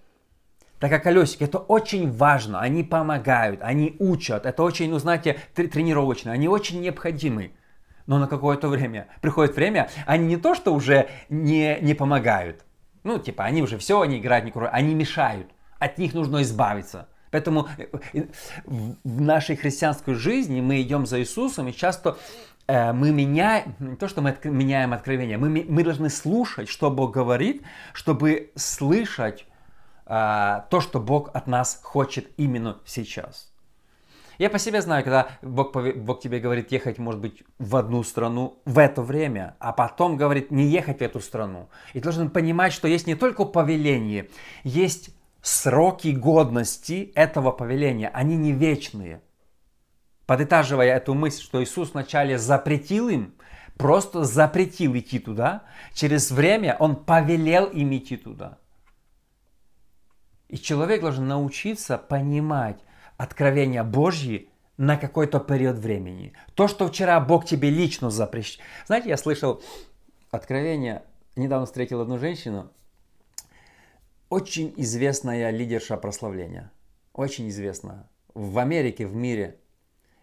Так 0.79 0.91
как 0.91 1.03
колесики, 1.03 1.43
это 1.43 1.57
очень 1.57 2.09
важно, 2.09 2.61
они 2.61 2.83
помогают, 2.83 3.61
они 3.61 3.97
учат, 3.99 4.45
это 4.45 4.63
очень, 4.63 4.89
ну 4.89 4.97
знаете, 4.97 5.37
тренировочно, 5.53 6.31
они 6.31 6.47
очень 6.47 6.79
необходимы. 6.79 7.51
Но 8.07 8.17
на 8.17 8.27
какое-то 8.27 8.69
время, 8.69 9.07
приходит 9.21 9.55
время, 9.55 9.89
они 10.05 10.25
не 10.25 10.37
то, 10.37 10.55
что 10.55 10.73
уже 10.73 11.09
не, 11.27 11.77
не 11.81 11.93
помогают, 11.93 12.65
ну 13.03 13.19
типа 13.19 13.43
они 13.43 13.61
уже 13.61 13.77
все, 13.77 13.99
они 13.99 14.19
играют 14.19 14.45
не 14.45 14.51
роль, 14.51 14.69
они 14.71 14.95
мешают, 14.95 15.47
от 15.79 15.97
них 15.97 16.13
нужно 16.13 16.41
избавиться. 16.41 17.09
Поэтому 17.29 17.67
э, 17.77 17.85
э, 18.13 18.23
в 19.03 19.21
нашей 19.21 19.57
христианской 19.57 20.15
жизни 20.15 20.61
мы 20.61 20.81
идем 20.81 21.05
за 21.05 21.19
Иисусом, 21.19 21.67
и 21.67 21.73
часто 21.73 22.17
э, 22.67 22.93
мы 22.93 23.11
меняем, 23.11 23.75
не 23.79 23.95
то, 23.97 24.07
что 24.07 24.21
мы 24.21 24.35
меняем 24.43 24.93
откровение, 24.93 25.37
мы, 25.37 25.49
мы 25.67 25.83
должны 25.83 26.09
слушать, 26.09 26.69
что 26.69 26.89
Бог 26.89 27.13
говорит, 27.13 27.63
чтобы 27.93 28.51
слышать 28.55 29.45
а, 30.11 30.65
то, 30.71 30.81
что 30.81 30.99
Бог 30.99 31.29
от 31.35 31.45
нас 31.45 31.79
хочет 31.83 32.31
именно 32.35 32.79
сейчас. 32.83 33.53
Я 34.39 34.49
по 34.49 34.57
себе 34.57 34.81
знаю, 34.81 35.03
когда 35.03 35.27
Бог, 35.43 35.71
Бог 35.73 36.19
тебе 36.19 36.39
говорит 36.39 36.71
ехать, 36.71 36.97
может 36.97 37.21
быть, 37.21 37.43
в 37.59 37.75
одну 37.75 38.01
страну 38.03 38.59
в 38.65 38.79
это 38.79 39.03
время, 39.03 39.55
а 39.59 39.71
потом 39.71 40.17
говорит 40.17 40.49
не 40.49 40.65
ехать 40.65 40.99
в 40.99 41.01
эту 41.01 41.19
страну. 41.19 41.69
И 41.93 41.99
ты 41.99 42.05
должен 42.05 42.31
понимать, 42.31 42.73
что 42.73 42.87
есть 42.87 43.05
не 43.05 43.15
только 43.15 43.45
повеление, 43.45 44.29
есть 44.63 45.11
сроки 45.43 46.07
годности 46.07 47.11
этого 47.13 47.51
повеления. 47.51 48.09
Они 48.09 48.35
не 48.35 48.51
вечные. 48.51 49.21
Подытаживая 50.25 50.95
эту 50.95 51.13
мысль, 51.13 51.43
что 51.43 51.61
Иисус 51.61 51.91
вначале 51.93 52.39
запретил 52.39 53.09
им, 53.09 53.35
просто 53.77 54.23
запретил 54.23 54.95
идти 54.97 55.19
туда, 55.19 55.63
через 55.93 56.31
время 56.31 56.77
Он 56.79 56.95
повелел 56.95 57.65
им 57.65 57.95
идти 57.95 58.17
туда. 58.17 58.57
И 60.49 60.57
человек 60.57 61.01
должен 61.01 61.27
научиться 61.27 61.97
понимать 61.97 62.79
откровения 63.17 63.83
Божьи 63.83 64.49
на 64.77 64.97
какой-то 64.97 65.39
период 65.39 65.77
времени. 65.77 66.33
То, 66.55 66.67
что 66.67 66.87
вчера 66.87 67.19
Бог 67.19 67.45
тебе 67.45 67.69
лично 67.69 68.09
запрещал. 68.09 68.65
Знаете, 68.87 69.09
я 69.09 69.17
слышал 69.17 69.61
откровение, 70.31 71.03
недавно 71.35 71.65
встретил 71.65 72.01
одну 72.01 72.17
женщину, 72.17 72.71
очень 74.29 74.73
известная 74.77 75.51
лидерша 75.51 75.97
прославления. 75.97 76.71
Очень 77.13 77.49
известная. 77.49 78.09
В 78.33 78.57
Америке, 78.59 79.05
в 79.05 79.15
мире. 79.15 79.59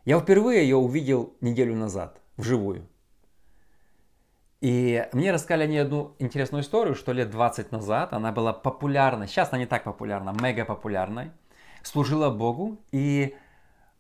Я 0.05 0.21
впервые 0.21 0.63
ее 0.63 0.77
увидел 0.77 1.35
неделю 1.41 1.75
назад, 1.77 2.21
вживую. 2.37 2.89
И 4.67 5.07
мне 5.13 5.31
рассказали 5.31 5.63
они 5.63 5.79
одну 5.79 6.17
интересную 6.19 6.65
историю, 6.65 6.97
что 6.97 7.13
лет 7.13 7.31
20 7.31 7.71
назад 7.71 8.13
она 8.13 8.33
была 8.33 8.53
популярна, 8.53 9.29
сейчас 9.29 9.51
она 9.53 9.61
не 9.61 9.67
так 9.67 9.85
популярна, 9.85 10.35
мега 10.43 10.65
популярной, 10.65 11.31
служила 11.85 12.31
Богу, 12.31 12.77
и 12.91 13.37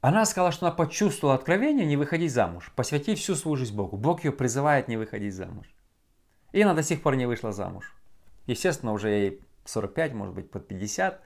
она 0.00 0.24
сказала, 0.24 0.50
что 0.50 0.66
она 0.66 0.74
почувствовала 0.74 1.36
откровение 1.36 1.86
не 1.86 1.96
выходить 1.96 2.32
замуж, 2.32 2.72
посвятить 2.74 3.20
всю 3.20 3.36
свою 3.36 3.56
жизнь 3.56 3.76
Богу. 3.76 3.96
Бог 3.96 4.24
ее 4.24 4.32
призывает 4.32 4.88
не 4.88 4.96
выходить 4.96 5.36
замуж. 5.36 5.68
И 6.50 6.62
она 6.62 6.74
до 6.74 6.82
сих 6.82 7.00
пор 7.00 7.14
не 7.14 7.26
вышла 7.26 7.52
замуж. 7.52 7.94
Естественно, 8.46 8.92
уже 8.92 9.10
ей 9.10 9.40
45, 9.66 10.14
может 10.14 10.34
быть, 10.34 10.50
под 10.50 10.66
50. 10.66 11.20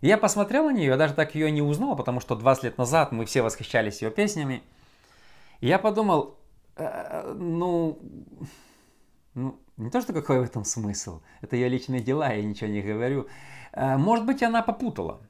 И 0.00 0.08
я 0.08 0.18
посмотрел 0.18 0.64
на 0.64 0.72
нее, 0.72 0.86
я 0.86 0.96
даже 0.96 1.14
так 1.14 1.36
ее 1.36 1.52
не 1.52 1.62
узнал, 1.62 1.94
потому 1.94 2.18
что 2.18 2.34
20 2.34 2.64
лет 2.64 2.78
назад 2.78 3.12
мы 3.12 3.26
все 3.26 3.42
восхищались 3.42 4.02
ее 4.02 4.10
песнями. 4.10 4.64
И 5.60 5.68
я 5.68 5.78
подумал, 5.78 6.36
ну, 6.76 7.98
ну, 9.34 9.58
не 9.76 9.90
то, 9.90 10.00
что 10.00 10.12
какой 10.12 10.40
в 10.40 10.44
этом 10.44 10.64
смысл. 10.64 11.20
Это 11.42 11.56
ее 11.56 11.68
личные 11.68 12.00
дела, 12.00 12.32
я 12.32 12.42
ничего 12.42 12.70
не 12.70 12.82
говорю. 12.82 13.28
Э, 13.72 13.96
может 13.96 14.24
быть, 14.24 14.42
она 14.42 14.62
попутала. 14.62 15.20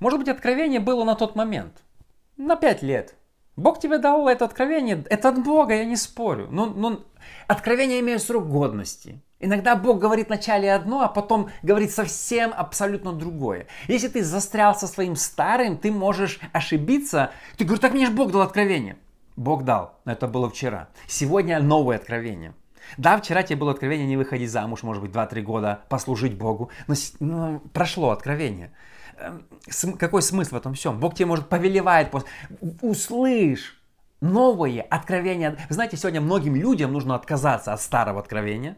Может 0.00 0.18
быть, 0.18 0.28
откровение 0.28 0.80
было 0.80 1.04
на 1.04 1.14
тот 1.14 1.36
момент. 1.36 1.82
На 2.36 2.56
пять 2.56 2.82
лет. 2.82 3.14
Бог 3.56 3.78
тебе 3.78 3.98
дал 3.98 4.26
это 4.26 4.44
откровение. 4.44 5.04
Это 5.08 5.28
от 5.28 5.44
Бога, 5.44 5.74
я 5.74 5.84
не 5.84 5.96
спорю. 5.96 6.48
Но, 6.50 6.66
но 6.66 7.04
откровение 7.46 8.00
имеет 8.00 8.22
срок 8.22 8.48
годности. 8.48 9.22
Иногда 9.38 9.76
Бог 9.76 10.00
говорит 10.00 10.28
вначале 10.28 10.72
одно, 10.72 11.02
а 11.02 11.08
потом 11.08 11.50
говорит 11.62 11.92
совсем 11.92 12.52
абсолютно 12.56 13.12
другое. 13.12 13.68
Если 13.86 14.08
ты 14.08 14.24
застрял 14.24 14.74
со 14.74 14.88
своим 14.88 15.14
старым, 15.14 15.76
ты 15.76 15.92
можешь 15.92 16.40
ошибиться. 16.52 17.30
Ты 17.56 17.64
говоришь, 17.64 17.82
так 17.82 17.92
мне 17.92 18.06
же 18.06 18.12
Бог 18.12 18.32
дал 18.32 18.42
откровение. 18.42 18.96
Бог 19.36 19.64
дал, 19.64 20.00
но 20.04 20.12
это 20.12 20.28
было 20.28 20.48
вчера. 20.48 20.88
Сегодня 21.06 21.60
новое 21.60 21.96
откровение. 21.96 22.54
Да, 22.98 23.18
вчера 23.18 23.42
тебе 23.42 23.58
было 23.58 23.72
откровение 23.72 24.06
не 24.06 24.16
выходить 24.16 24.50
замуж, 24.50 24.82
может 24.82 25.02
быть, 25.02 25.12
2-3 25.12 25.42
года 25.42 25.80
послужить 25.88 26.36
Богу, 26.36 26.70
но, 26.86 26.94
но 27.20 27.60
прошло 27.72 28.10
откровение. 28.10 28.72
Эм, 29.18 29.96
какой 29.98 30.22
смысл 30.22 30.54
в 30.54 30.58
этом 30.58 30.74
всем? 30.74 31.00
Бог 31.00 31.14
тебе, 31.14 31.26
может, 31.26 31.48
повелевает, 31.48 32.12
услышь 32.82 33.80
новое 34.20 34.82
откровение. 34.82 35.56
Знаете, 35.68 35.96
сегодня 35.96 36.20
многим 36.20 36.56
людям 36.56 36.92
нужно 36.92 37.14
отказаться 37.14 37.72
от 37.72 37.80
старого 37.80 38.20
откровения. 38.20 38.76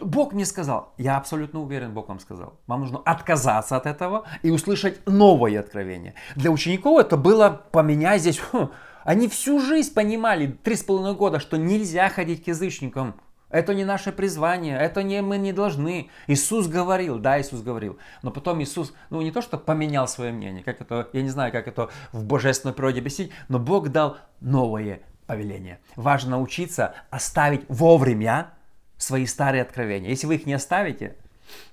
Бог 0.00 0.32
мне 0.32 0.44
сказал, 0.44 0.92
я 0.98 1.16
абсолютно 1.16 1.60
уверен, 1.60 1.94
Бог 1.94 2.08
вам 2.08 2.20
сказал, 2.20 2.60
вам 2.66 2.80
нужно 2.80 2.98
отказаться 2.98 3.76
от 3.76 3.86
этого 3.86 4.26
и 4.42 4.50
услышать 4.50 5.00
новое 5.06 5.60
откровение. 5.60 6.14
Для 6.36 6.50
учеников 6.50 7.00
это 7.00 7.16
было 7.16 7.62
поменять 7.72 8.20
здесь, 8.20 8.40
хм, 8.52 8.68
они 9.04 9.28
всю 9.28 9.60
жизнь 9.60 9.92
понимали, 9.94 10.46
три 10.62 10.76
с 10.76 10.82
половиной 10.82 11.14
года, 11.14 11.40
что 11.40 11.56
нельзя 11.56 12.08
ходить 12.08 12.44
к 12.44 12.48
язычникам. 12.48 13.14
Это 13.50 13.74
не 13.74 13.84
наше 13.84 14.12
призвание, 14.12 14.78
это 14.78 15.02
не 15.02 15.20
мы 15.22 15.36
не 15.36 15.52
должны. 15.52 16.08
Иисус 16.28 16.68
говорил, 16.68 17.18
да, 17.18 17.40
Иисус 17.40 17.62
говорил. 17.62 17.98
Но 18.22 18.30
потом 18.30 18.62
Иисус, 18.62 18.94
ну 19.10 19.20
не 19.22 19.32
то, 19.32 19.42
что 19.42 19.58
поменял 19.58 20.06
свое 20.06 20.32
мнение, 20.32 20.62
как 20.62 20.80
это, 20.80 21.08
я 21.12 21.22
не 21.22 21.30
знаю, 21.30 21.50
как 21.50 21.66
это 21.66 21.90
в 22.12 22.24
божественной 22.24 22.74
природе 22.74 23.00
объяснить, 23.00 23.32
но 23.48 23.58
Бог 23.58 23.88
дал 23.88 24.18
новое 24.40 25.00
повеление. 25.26 25.80
Важно 25.96 26.32
научиться 26.32 26.94
оставить 27.10 27.62
вовремя 27.68 28.52
свои 28.96 29.26
старые 29.26 29.62
откровения. 29.62 30.10
Если 30.10 30.26
вы 30.26 30.36
их 30.36 30.46
не 30.46 30.52
оставите, 30.52 31.16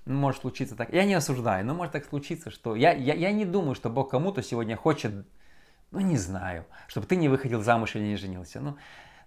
ну, 0.05 0.15
может 0.15 0.41
случиться 0.41 0.75
так. 0.75 0.93
Я 0.93 1.05
не 1.05 1.13
осуждаю, 1.13 1.65
но 1.65 1.75
может 1.75 1.93
так 1.93 2.05
случиться, 2.05 2.49
что 2.49 2.75
я, 2.75 2.93
я, 2.93 3.13
я 3.13 3.31
не 3.31 3.45
думаю, 3.45 3.75
что 3.75 3.89
Бог 3.89 4.09
кому-то 4.09 4.41
сегодня 4.41 4.75
хочет 4.75 5.25
ну, 5.91 5.99
не 5.99 6.17
знаю, 6.17 6.65
чтобы 6.87 7.07
ты 7.07 7.15
не 7.15 7.29
выходил 7.29 7.63
замуж 7.63 7.95
или 7.95 8.03
не 8.03 8.15
женился. 8.15 8.59
Ну, 8.59 8.77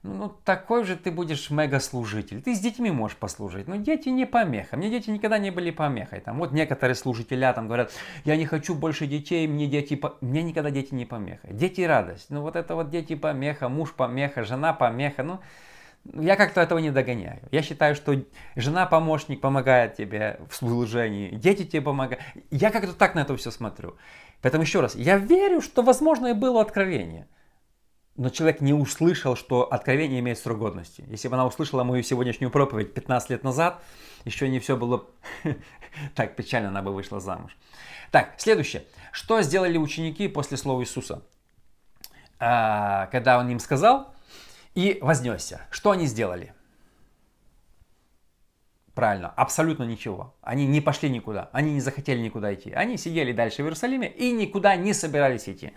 ну, 0.02 0.30
такой 0.44 0.84
же 0.84 0.96
ты 0.96 1.10
будешь 1.10 1.50
мега-служитель. 1.50 2.40
Ты 2.40 2.54
с 2.54 2.60
детьми 2.60 2.90
можешь 2.90 3.18
послужить. 3.18 3.68
Но 3.68 3.76
дети 3.76 4.08
не 4.08 4.24
помеха. 4.24 4.78
Мне 4.78 4.88
дети 4.88 5.10
никогда 5.10 5.36
не 5.36 5.50
были 5.50 5.70
помехой. 5.70 6.20
Там 6.20 6.38
вот 6.38 6.52
некоторые 6.52 6.94
служителя 6.94 7.52
там 7.52 7.66
говорят, 7.66 7.92
я 8.24 8.36
не 8.36 8.46
хочу 8.46 8.74
больше 8.74 9.06
детей, 9.06 9.46
мне 9.46 9.66
дети... 9.66 9.96
По... 9.96 10.16
Мне 10.22 10.42
никогда 10.42 10.70
дети 10.70 10.94
не 10.94 11.04
помеха. 11.04 11.48
Дети 11.52 11.82
радость. 11.82 12.30
Ну 12.30 12.40
вот 12.40 12.56
это 12.56 12.74
вот 12.76 12.88
дети 12.88 13.14
помеха, 13.14 13.68
муж 13.68 13.92
помеха, 13.92 14.42
жена 14.42 14.72
помеха. 14.72 15.22
Ну, 15.22 15.40
я 16.14 16.36
как-то 16.36 16.62
этого 16.62 16.78
не 16.78 16.90
догоняю. 16.90 17.40
Я 17.50 17.60
считаю, 17.62 17.94
что 17.94 18.16
жена-помощник 18.56 19.40
помогает 19.40 19.96
тебе 19.96 20.40
в 20.48 20.54
служении, 20.54 21.30
дети 21.34 21.64
тебе 21.64 21.82
помогают. 21.82 22.22
Я 22.50 22.70
как-то 22.70 22.94
так 22.94 23.14
на 23.14 23.20
это 23.20 23.36
все 23.36 23.50
смотрю. 23.50 23.96
Поэтому 24.42 24.62
еще 24.62 24.80
раз, 24.80 24.94
я 24.94 25.18
верю, 25.18 25.60
что 25.60 25.82
возможно 25.82 26.28
и 26.28 26.32
было 26.32 26.60
откровение. 26.60 27.28
Но 28.16 28.28
человек 28.28 28.60
не 28.60 28.74
услышал, 28.74 29.36
что 29.36 29.72
откровение 29.72 30.20
имеет 30.20 30.38
срок 30.38 30.58
годности. 30.58 31.04
Если 31.08 31.28
бы 31.28 31.34
она 31.34 31.46
услышала 31.46 31.84
мою 31.84 32.02
сегодняшнюю 32.02 32.50
проповедь 32.50 32.92
15 32.92 33.30
лет 33.30 33.44
назад, 33.44 33.82
еще 34.24 34.48
не 34.48 34.58
все 34.60 34.76
было 34.76 35.06
так 36.14 36.36
печально, 36.36 36.68
она 36.68 36.82
бы 36.82 36.92
вышла 36.92 37.20
замуж. 37.20 37.56
Так, 38.10 38.34
следующее. 38.38 38.84
Что 39.12 39.40
сделали 39.42 39.78
ученики 39.78 40.28
после 40.28 40.56
слова 40.56 40.82
Иисуса? 40.82 41.22
А, 42.38 43.06
когда 43.06 43.38
он 43.38 43.48
им 43.50 43.58
сказал 43.58 44.14
и 44.74 44.98
вознесся. 45.00 45.62
Что 45.70 45.90
они 45.90 46.06
сделали? 46.06 46.54
Правильно, 48.94 49.28
абсолютно 49.36 49.84
ничего. 49.84 50.34
Они 50.42 50.66
не 50.66 50.80
пошли 50.80 51.08
никуда, 51.08 51.48
они 51.52 51.72
не 51.72 51.80
захотели 51.80 52.20
никуда 52.20 52.52
идти. 52.52 52.72
Они 52.72 52.96
сидели 52.96 53.32
дальше 53.32 53.62
в 53.62 53.66
Иерусалиме 53.66 54.08
и 54.08 54.32
никуда 54.32 54.74
не 54.76 54.92
собирались 54.92 55.48
идти. 55.48 55.72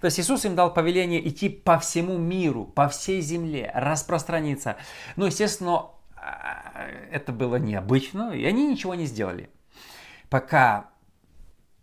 То 0.00 0.06
есть 0.06 0.18
Иисус 0.18 0.44
им 0.44 0.56
дал 0.56 0.74
повеление 0.74 1.26
идти 1.26 1.48
по 1.48 1.78
всему 1.78 2.18
миру, 2.18 2.64
по 2.64 2.88
всей 2.88 3.20
земле, 3.20 3.70
распространиться. 3.72 4.76
Ну, 5.14 5.26
естественно, 5.26 5.90
это 7.10 7.32
было 7.32 7.56
необычно, 7.56 8.32
и 8.32 8.44
они 8.44 8.66
ничего 8.66 8.94
не 8.94 9.06
сделали. 9.06 9.48
Пока 10.28 10.90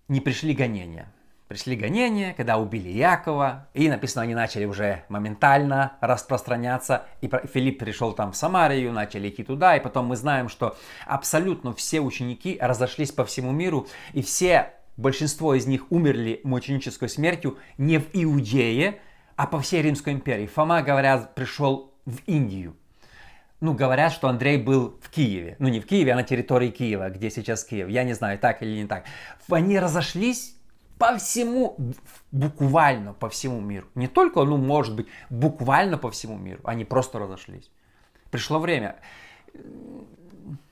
не 0.10 0.20
пришли 0.20 0.54
гонения. 0.54 1.12
Пришли 1.54 1.76
гонения, 1.76 2.34
когда 2.34 2.58
убили 2.58 2.90
Якова, 2.90 3.68
и 3.76 3.88
написано, 3.88 4.24
они 4.24 4.34
начали 4.34 4.66
уже 4.66 5.04
моментально 5.08 5.92
распространяться, 6.02 7.06
и 7.22 7.30
Филипп 7.30 7.78
пришел 7.78 8.14
там 8.14 8.32
в 8.32 8.36
Самарию, 8.36 8.92
начали 8.92 9.30
идти 9.30 9.44
туда, 9.44 9.78
и 9.78 9.80
потом 9.80 10.08
мы 10.08 10.16
знаем, 10.16 10.50
что 10.50 10.76
абсолютно 11.06 11.72
все 11.76 12.02
ученики 12.02 12.58
разошлись 12.60 13.12
по 13.12 13.24
всему 13.24 13.52
миру, 13.52 13.86
и 14.14 14.24
все, 14.24 14.74
большинство 14.98 15.54
из 15.54 15.68
них 15.68 15.92
умерли 15.92 16.42
мученической 16.44 17.08
смертью 17.08 17.60
не 17.78 18.00
в 18.00 18.08
Иудее, 18.14 19.00
а 19.36 19.46
по 19.46 19.60
всей 19.62 19.84
Римской 19.84 20.14
империи. 20.14 20.48
Фома, 20.48 20.82
говорят, 20.82 21.36
пришел 21.36 21.94
в 22.08 22.18
Индию. 22.26 22.76
Ну, 23.62 23.76
говорят, 23.76 24.12
что 24.12 24.28
Андрей 24.28 24.58
был 24.58 25.00
в 25.04 25.12
Киеве. 25.12 25.56
Ну, 25.60 25.68
не 25.68 25.82
в 25.82 25.86
Киеве, 25.86 26.14
а 26.14 26.16
на 26.16 26.24
территории 26.24 26.72
Киева, 26.72 27.12
где 27.12 27.30
сейчас 27.30 27.64
Киев. 27.64 27.90
Я 27.90 28.04
не 28.06 28.14
знаю, 28.14 28.40
так 28.40 28.64
или 28.64 28.76
не 28.76 28.88
так. 28.88 29.06
Они 29.50 29.78
разошлись 29.78 30.56
по 31.04 31.18
всему, 31.18 31.76
буквально 32.32 33.14
по 33.14 33.28
всему 33.28 33.60
миру. 33.60 33.88
Не 33.94 34.08
только, 34.08 34.42
ну, 34.46 34.56
может 34.56 34.96
быть, 34.96 35.08
буквально 35.30 35.98
по 35.98 36.10
всему 36.10 36.38
миру. 36.38 36.62
Они 36.64 36.86
просто 36.86 37.20
разошлись. 37.20 37.70
Пришло 38.32 38.58
время 38.58 38.96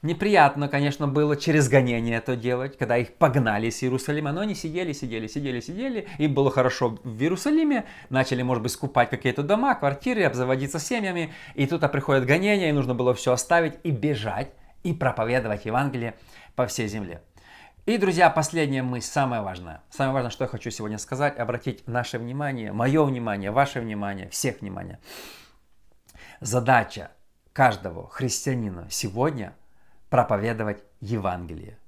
неприятно, 0.01 0.69
конечно, 0.69 1.09
было 1.09 1.35
через 1.35 1.67
гонение 1.67 2.17
это 2.17 2.37
делать, 2.37 2.77
когда 2.77 2.95
их 2.95 3.13
погнали 3.15 3.69
с 3.69 3.83
Иерусалима, 3.83 4.31
но 4.31 4.39
они 4.39 4.55
сидели, 4.55 4.93
сидели, 4.93 5.27
сидели, 5.27 5.59
сидели, 5.59 6.07
им 6.17 6.33
было 6.33 6.49
хорошо 6.49 6.97
в 7.03 7.21
Иерусалиме, 7.21 7.83
начали, 8.09 8.41
может 8.41 8.63
быть, 8.63 8.71
скупать 8.71 9.09
какие-то 9.09 9.43
дома, 9.43 9.75
квартиры, 9.75 10.23
обзаводиться 10.23 10.79
семьями, 10.79 11.33
и 11.55 11.67
тут 11.67 11.81
приходит 11.91 12.25
гонение, 12.25 12.69
и 12.69 12.73
нужно 12.73 12.95
было 12.95 13.13
все 13.13 13.33
оставить 13.33 13.73
и 13.83 13.91
бежать, 13.91 14.53
и 14.83 14.93
проповедовать 14.93 15.65
Евангелие 15.65 16.15
по 16.55 16.67
всей 16.67 16.87
земле. 16.87 17.21
И, 17.87 17.97
друзья, 17.97 18.29
последняя 18.29 18.83
мысль, 18.83 19.07
самое 19.07 19.41
важное. 19.41 19.81
Самое 19.89 20.13
важное, 20.13 20.29
что 20.29 20.43
я 20.43 20.47
хочу 20.47 20.69
сегодня 20.69 20.99
сказать, 20.99 21.39
обратить 21.39 21.87
наше 21.87 22.19
внимание, 22.19 22.71
мое 22.71 23.03
внимание, 23.03 23.49
ваше 23.49 23.81
внимание, 23.81 24.29
всех 24.29 24.61
внимание. 24.61 24.99
Задача 26.41 27.09
каждого 27.53 28.07
христианина 28.07 28.87
сегодня 28.91 29.55
проповедовать 30.11 30.83
Евангелие. 30.99 31.79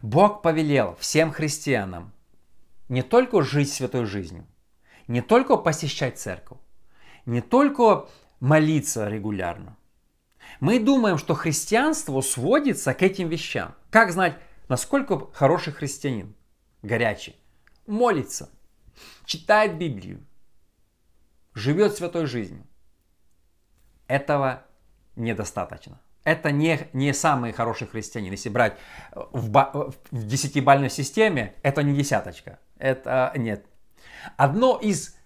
Бог 0.00 0.42
повелел 0.42 0.94
всем 1.00 1.32
христианам 1.32 2.12
не 2.88 3.02
только 3.02 3.42
жить 3.42 3.72
святой 3.72 4.04
жизнью, 4.04 4.46
не 5.08 5.22
только 5.22 5.56
посещать 5.56 6.20
церковь, 6.20 6.58
не 7.26 7.40
только 7.40 8.06
молиться 8.38 9.08
регулярно. 9.08 9.76
Мы 10.60 10.78
думаем, 10.78 11.18
что 11.18 11.34
христианство 11.34 12.20
сводится 12.20 12.94
к 12.94 13.02
этим 13.02 13.28
вещам. 13.28 13.74
Как 13.90 14.12
знать, 14.12 14.36
насколько 14.72 15.30
хороший 15.34 15.70
христианин? 15.74 16.34
Горячий. 16.80 17.36
Молится, 17.86 18.48
читает 19.26 19.76
Библию, 19.76 20.24
живет 21.52 21.94
святой 21.94 22.24
жизнью. 22.24 22.66
Этого 24.06 24.64
недостаточно. 25.14 26.00
Это 26.24 26.52
не, 26.52 26.88
не 26.94 27.12
самый 27.12 27.52
хороший 27.52 27.86
христианин. 27.86 28.32
Если 28.32 28.48
брать 28.48 28.78
в, 29.12 29.92
в 30.10 30.26
десятибальной 30.26 30.88
системе, 30.88 31.54
это 31.62 31.82
не 31.82 31.94
десяточка. 31.94 32.58
Это 32.78 33.30
нет. 33.36 33.66
Одно 34.38 34.78
из 34.78 35.18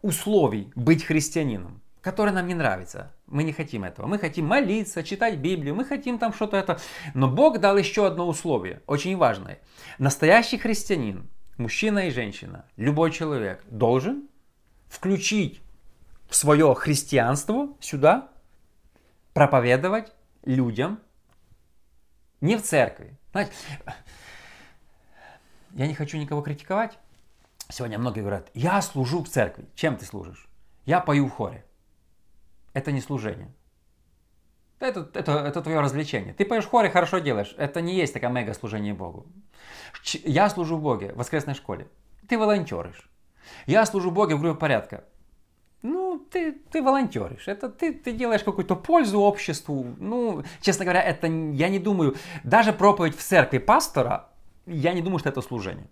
условий 0.00 0.72
быть 0.74 1.04
христианином, 1.04 1.82
которое 2.00 2.32
нам 2.32 2.46
не 2.46 2.54
нравится. 2.54 3.13
Мы 3.26 3.42
не 3.42 3.52
хотим 3.52 3.84
этого. 3.84 4.06
Мы 4.06 4.18
хотим 4.18 4.46
молиться, 4.46 5.02
читать 5.02 5.38
Библию, 5.38 5.74
мы 5.74 5.84
хотим 5.84 6.18
там 6.18 6.32
что-то 6.32 6.56
это. 6.56 6.78
Но 7.14 7.28
Бог 7.28 7.58
дал 7.58 7.76
еще 7.76 8.06
одно 8.06 8.28
условие, 8.28 8.82
очень 8.86 9.16
важное. 9.16 9.60
Настоящий 9.98 10.58
христианин, 10.58 11.30
мужчина 11.56 12.08
и 12.08 12.10
женщина, 12.10 12.66
любой 12.76 13.10
человек 13.10 13.64
должен 13.70 14.28
включить 14.88 15.62
в 16.28 16.36
свое 16.36 16.74
христианство 16.74 17.68
сюда 17.80 18.28
проповедовать 19.32 20.12
людям 20.44 21.00
не 22.40 22.56
в 22.56 22.62
церкви. 22.62 23.16
Знаете, 23.32 23.52
я 25.72 25.86
не 25.86 25.94
хочу 25.94 26.18
никого 26.18 26.42
критиковать. 26.42 26.98
Сегодня 27.70 27.98
многие 27.98 28.20
говорят, 28.20 28.50
я 28.54 28.80
служу 28.82 29.24
в 29.24 29.28
церкви. 29.28 29.66
Чем 29.74 29.96
ты 29.96 30.04
служишь? 30.04 30.46
Я 30.84 31.00
пою 31.00 31.26
в 31.26 31.30
хоре. 31.30 31.64
Это 32.74 32.92
не 32.92 33.00
служение. 33.00 33.50
Это, 34.80 35.08
это, 35.14 35.32
это 35.32 35.62
твое 35.62 35.80
развлечение. 35.80 36.34
Ты 36.34 36.44
поешь 36.44 36.66
хоре, 36.66 36.90
хорошо 36.90 37.18
делаешь. 37.18 37.54
Это 37.56 37.80
не 37.80 37.94
есть 37.94 38.12
такое 38.12 38.28
мега 38.28 38.52
служение 38.52 38.92
Богу. 38.92 39.26
Я 40.24 40.50
служу 40.50 40.76
Боге 40.76 41.12
в 41.12 41.16
воскресной 41.16 41.54
школе. 41.54 41.88
Ты 42.28 42.36
волонтеришь. 42.36 43.08
Я 43.66 43.86
служу 43.86 44.10
Боге 44.10 44.34
в 44.34 44.40
группе 44.40 44.60
порядка 44.60 45.04
ну, 45.84 46.18
ты, 46.30 46.52
ты 46.52 46.82
волонтеришь, 46.82 47.46
это 47.46 47.68
ты, 47.68 47.92
ты 47.92 48.12
делаешь 48.12 48.42
какую-то 48.42 48.74
пользу 48.74 49.20
обществу. 49.20 49.94
Ну, 49.98 50.42
честно 50.62 50.86
говоря, 50.86 51.02
это 51.02 51.26
я 51.26 51.68
не 51.68 51.78
думаю, 51.78 52.16
даже 52.42 52.72
проповедь 52.72 53.14
в 53.14 53.22
церкви 53.22 53.58
пастора, 53.58 54.30
я 54.66 54.94
не 54.94 55.02
думаю, 55.02 55.18
что 55.18 55.28
это 55.28 55.42
служение. 55.42 55.86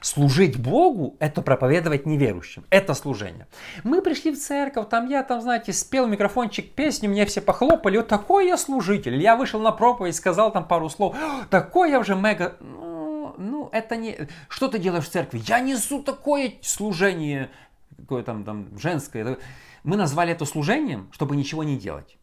Служить 0.00 0.58
Богу– 0.58 1.16
это 1.20 1.42
проповедовать 1.42 2.06
неверующим. 2.06 2.64
Это 2.70 2.94
служение. 2.94 3.46
Мы 3.84 4.02
пришли 4.02 4.32
в 4.32 4.38
церковь, 4.38 4.88
там 4.88 5.08
я, 5.08 5.22
там, 5.22 5.40
знаете, 5.40 5.72
спел 5.72 6.06
микрофончик 6.06 6.72
песню, 6.72 7.10
мне 7.10 7.26
все 7.26 7.40
похлопали. 7.40 7.96
Вот 7.96 8.08
такой 8.08 8.46
я 8.46 8.56
служитель. 8.56 9.20
Я 9.20 9.36
вышел 9.36 9.60
на 9.60 9.72
проповедь, 9.72 10.16
сказал 10.16 10.52
там 10.52 10.66
пару 10.66 10.88
слов. 10.88 11.16
Такой 11.50 11.90
я 11.90 12.00
уже 12.00 12.14
мега... 12.14 12.56
Ну, 12.60 13.34
ну, 13.38 13.68
это 13.72 13.96
не... 13.96 14.28
Что 14.48 14.68
ты 14.68 14.78
делаешь 14.78 15.04
в 15.04 15.10
церкви? 15.10 15.42
Я 15.46 15.60
несу 15.60 16.02
такое 16.02 16.54
служение 16.62 17.50
какое 17.98 18.22
там, 18.22 18.44
там 18.44 18.78
женское. 18.78 19.38
Мы 19.84 19.96
назвали 19.96 20.32
это 20.32 20.44
служением, 20.44 21.08
чтобы 21.12 21.36
ничего 21.36 21.64
не 21.64 21.76
делать. 21.76 22.18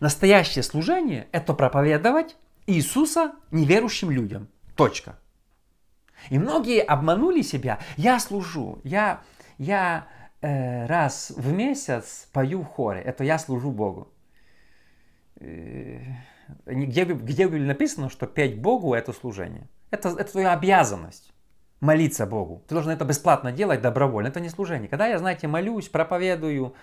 Настоящее 0.00 0.62
служение– 0.62 1.28
это 1.32 1.54
проповедовать 1.54 2.36
Иисуса 2.66 3.32
неверующим 3.50 4.10
людям. 4.10 4.48
Точка. 4.76 5.18
И 6.30 6.38
многие 6.38 6.80
обманули 6.80 7.42
себя. 7.42 7.78
Я 7.96 8.18
служу, 8.18 8.80
я, 8.84 9.20
я 9.58 10.06
э, 10.40 10.86
раз 10.86 11.32
в 11.36 11.52
месяц 11.52 12.28
пою 12.32 12.62
в 12.62 12.66
хоре. 12.66 13.00
Это 13.00 13.24
я 13.24 13.38
служу 13.38 13.70
Богу. 13.70 14.08
Э, 15.40 16.00
где, 16.66 17.04
где 17.04 17.48
написано, 17.48 18.10
что 18.10 18.26
петь 18.26 18.60
Богу– 18.60 18.94
это 18.94 19.12
служение. 19.12 19.68
Это, 19.90 20.10
это 20.10 20.32
твоя 20.32 20.52
обязанность 20.52 21.32
молиться 21.80 22.26
Богу. 22.26 22.62
Ты 22.66 22.74
должен 22.74 22.92
это 22.92 23.04
бесплатно 23.04 23.52
делать 23.52 23.80
добровольно. 23.80 24.28
Это 24.28 24.40
не 24.40 24.48
служение. 24.48 24.88
Когда 24.88 25.06
я, 25.06 25.18
знаете, 25.18 25.46
молюсь, 25.46 25.88
проповедую, 25.88 26.74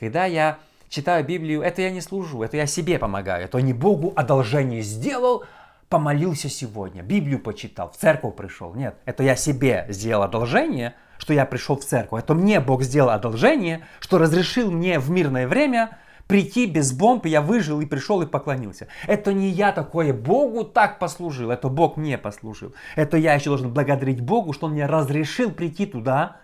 когда 0.00 0.24
я 0.26 0.58
читаю 0.88 1.24
Библию, 1.24 1.62
это 1.62 1.82
я 1.82 1.90
не 1.90 2.00
служу, 2.00 2.42
это 2.42 2.56
я 2.56 2.66
себе 2.66 2.98
помогаю. 2.98 3.44
Это 3.44 3.58
не 3.58 3.72
Богу 3.72 4.12
одолжение 4.16 4.82
сделал, 4.82 5.44
помолился 5.88 6.48
сегодня, 6.48 7.02
Библию 7.02 7.40
почитал, 7.40 7.90
в 7.90 7.96
церковь 7.96 8.36
пришел. 8.36 8.74
Нет, 8.74 8.96
это 9.04 9.22
я 9.22 9.36
себе 9.36 9.86
сделал 9.88 10.22
одолжение, 10.22 10.94
что 11.18 11.32
я 11.32 11.46
пришел 11.46 11.76
в 11.76 11.84
церковь. 11.84 12.22
Это 12.22 12.34
мне 12.34 12.60
Бог 12.60 12.82
сделал 12.82 13.10
одолжение, 13.10 13.84
что 14.00 14.18
разрешил 14.18 14.70
мне 14.70 14.98
в 14.98 15.10
мирное 15.10 15.48
время 15.48 15.98
прийти 16.26 16.66
без 16.66 16.92
бомб, 16.92 17.26
я 17.26 17.40
выжил 17.40 17.80
и 17.80 17.86
пришел 17.86 18.22
и 18.22 18.26
поклонился. 18.26 18.86
Это 19.06 19.32
не 19.32 19.48
я 19.48 19.72
такое 19.72 20.12
Богу 20.12 20.62
так 20.62 20.98
послужил, 20.98 21.50
это 21.50 21.68
Бог 21.68 21.96
мне 21.96 22.18
послужил. 22.18 22.74
Это 22.94 23.16
я 23.16 23.34
еще 23.34 23.50
должен 23.50 23.72
благодарить 23.72 24.20
Богу, 24.20 24.52
что 24.52 24.66
Он 24.66 24.72
мне 24.72 24.86
разрешил 24.86 25.50
прийти 25.50 25.86
туда 25.86 26.36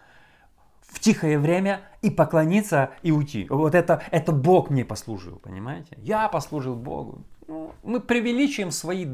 в 0.80 1.00
тихое 1.00 1.38
время 1.38 1.80
и 2.02 2.10
поклониться 2.10 2.90
и 3.02 3.10
уйти. 3.10 3.46
Вот 3.50 3.74
это, 3.74 4.02
это 4.10 4.32
Бог 4.32 4.70
мне 4.70 4.84
послужил, 4.84 5.38
понимаете? 5.38 5.98
Я 5.98 6.28
послужил 6.28 6.76
Богу. 6.76 7.24
Ну, 7.46 7.74
мы 7.82 8.00
преувеличиваем 8.00 8.70
свои 8.70 9.06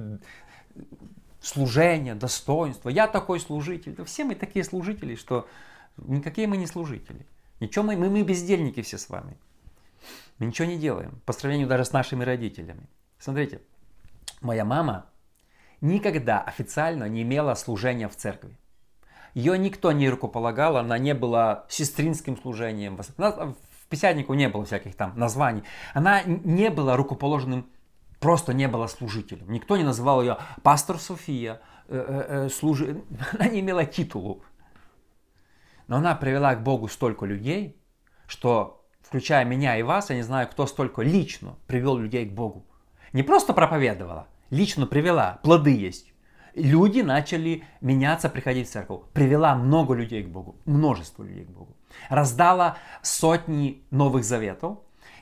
служения, 1.40 2.14
достоинства. 2.14 2.88
Я 2.88 3.06
такой 3.08 3.40
служитель. 3.40 3.94
Да 3.94 4.04
все 4.04 4.24
мы 4.24 4.34
такие 4.34 4.64
служители, 4.64 5.14
что 5.14 5.48
никакие 5.96 6.46
мы 6.46 6.56
не 6.56 6.66
служители. 6.66 7.26
Ничего 7.60 7.84
мы, 7.84 7.96
мы, 7.96 8.08
мы 8.08 8.22
бездельники 8.22 8.82
все 8.82 8.98
с 8.98 9.08
вами. 9.08 9.36
Мы 10.38 10.46
ничего 10.46 10.68
не 10.68 10.78
делаем 10.78 11.20
по 11.26 11.32
сравнению 11.32 11.68
даже 11.68 11.84
с 11.84 11.92
нашими 11.92 12.24
родителями. 12.24 12.88
Смотрите, 13.18 13.60
моя 14.40 14.64
мама 14.64 15.06
никогда 15.80 16.40
официально 16.40 17.04
не 17.04 17.22
имела 17.22 17.54
служения 17.54 18.08
в 18.08 18.16
церкви. 18.16 18.56
Ее 19.34 19.56
никто 19.58 19.92
не 19.92 20.08
рукополагал, 20.08 20.76
она 20.76 20.98
не 20.98 21.14
была 21.14 21.64
сестринским 21.68 22.36
служением. 22.36 22.96
В 22.96 23.88
писятнику 23.88 24.34
не 24.34 24.48
было 24.48 24.64
всяких 24.64 24.94
там 24.94 25.12
названий. 25.16 25.62
Она 25.94 26.22
не 26.24 26.70
была 26.70 26.96
рукоположенным, 26.96 27.66
просто 28.20 28.52
не 28.52 28.68
была 28.68 28.86
служителем. 28.86 29.50
Никто 29.50 29.76
не 29.76 29.84
называл 29.84 30.20
ее 30.20 30.36
пастор 30.62 30.98
София, 30.98 31.60
э, 31.88 31.96
э, 31.96 32.46
э, 32.46 32.48
служи... 32.50 33.02
она 33.32 33.48
не 33.48 33.60
имела 33.60 33.84
титулу. 33.84 34.42
Но 35.88 35.96
она 35.96 36.14
привела 36.14 36.54
к 36.54 36.62
Богу 36.62 36.86
столько 36.86 37.26
людей, 37.26 37.76
что 38.26 38.86
включая 39.02 39.44
меня 39.44 39.76
и 39.76 39.82
вас, 39.82 40.10
я 40.10 40.16
не 40.16 40.22
знаю, 40.22 40.48
кто 40.48 40.66
столько 40.66 41.02
лично 41.02 41.56
привел 41.66 41.96
людей 41.96 42.26
к 42.26 42.32
Богу. 42.32 42.64
Не 43.12 43.24
просто 43.24 43.52
проповедовала, 43.52 44.28
лично 44.50 44.86
привела, 44.86 45.40
плоды 45.42 45.76
есть. 45.76 46.12
Люди 46.54 47.00
начали 47.00 47.64
меняться, 47.80 48.28
приходить 48.28 48.68
в 48.68 48.72
церковь. 48.72 49.02
Привела 49.12 49.54
много 49.54 49.94
людей 49.94 50.22
к 50.22 50.28
Богу, 50.28 50.56
множество 50.64 51.22
людей 51.22 51.44
к 51.44 51.50
Богу. 51.50 51.76
Раздала 52.08 52.76
сотни 53.02 53.82
новых 53.90 54.24
заветов. 54.24 54.78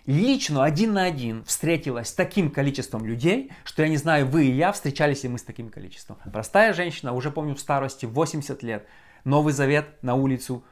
Лично 0.08 0.64
один 0.64 0.94
на 0.94 1.04
один 1.04 1.44
встретилась 1.44 2.08
с 2.08 2.14
таким 2.14 2.50
количеством 2.50 3.04
людей, 3.04 3.52
что 3.62 3.82
я 3.82 3.90
не 3.90 3.98
знаю, 3.98 4.26
вы 4.26 4.46
и 4.46 4.50
я 4.50 4.72
встречались 4.72 5.22
ли 5.22 5.28
мы 5.28 5.36
с 5.36 5.42
таким 5.42 5.68
количеством. 5.68 6.16
Простая 6.32 6.72
женщина, 6.72 7.12
уже 7.12 7.30
помню 7.30 7.54
в 7.54 7.60
старости, 7.60 8.06
80 8.06 8.62
лет, 8.62 8.86
Новый 9.24 9.52
Завет 9.52 10.02
на 10.02 10.14
улицу, 10.14 10.64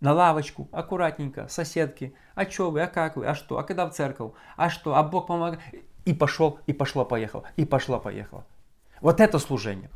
на 0.00 0.14
лавочку, 0.14 0.70
аккуратненько, 0.72 1.48
соседки, 1.48 2.14
а 2.34 2.46
что 2.46 2.70
вы, 2.70 2.80
а 2.80 2.86
как 2.86 3.16
вы, 3.16 3.26
а 3.26 3.34
что, 3.34 3.58
а 3.58 3.62
когда 3.62 3.86
в 3.86 3.92
церковь, 3.92 4.32
а 4.56 4.70
что, 4.70 4.94
а 4.96 5.02
Бог 5.02 5.26
помогает. 5.26 5.60
И 6.06 6.14
пошел, 6.14 6.58
и 6.66 6.72
пошло, 6.72 7.04
поехал, 7.04 7.44
и 7.56 7.66
пошло, 7.66 8.00
поехало. 8.00 8.46
Вот 9.02 9.20
это 9.20 9.38
служение. 9.38 9.90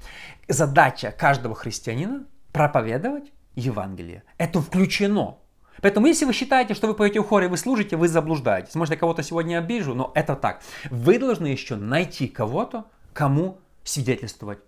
Задача 0.48 1.12
каждого 1.12 1.54
христианина 1.54 2.26
проповедовать 2.52 3.32
Евангелие. 3.54 4.22
Это 4.36 4.60
включено. 4.60 5.38
Поэтому, 5.82 6.06
если 6.06 6.24
вы 6.24 6.32
считаете, 6.32 6.74
что 6.74 6.86
вы 6.86 6.94
поете 6.94 7.20
в 7.20 7.24
хоре, 7.28 7.48
вы 7.48 7.56
служите, 7.56 7.96
вы 7.96 8.08
заблуждаетесь. 8.08 8.74
Может, 8.74 8.94
я 8.94 8.98
кого-то 8.98 9.22
сегодня 9.22 9.58
обижу, 9.58 9.94
но 9.94 10.12
это 10.14 10.36
так. 10.36 10.62
Вы 10.90 11.18
должны 11.18 11.46
еще 11.46 11.76
найти 11.76 12.28
кого-то, 12.28 12.86
кому 13.12 13.58
свидетельствовать 13.84 14.58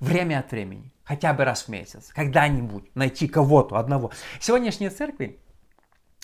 время 0.00 0.40
от 0.40 0.50
времени, 0.50 0.92
хотя 1.04 1.32
бы 1.32 1.44
раз 1.44 1.64
в 1.64 1.68
месяц, 1.68 2.10
когда-нибудь 2.14 2.94
найти 2.94 3.28
кого-то 3.28 3.76
одного. 3.76 4.12
Сегодняшние 4.40 4.90
церкви, 4.90 5.40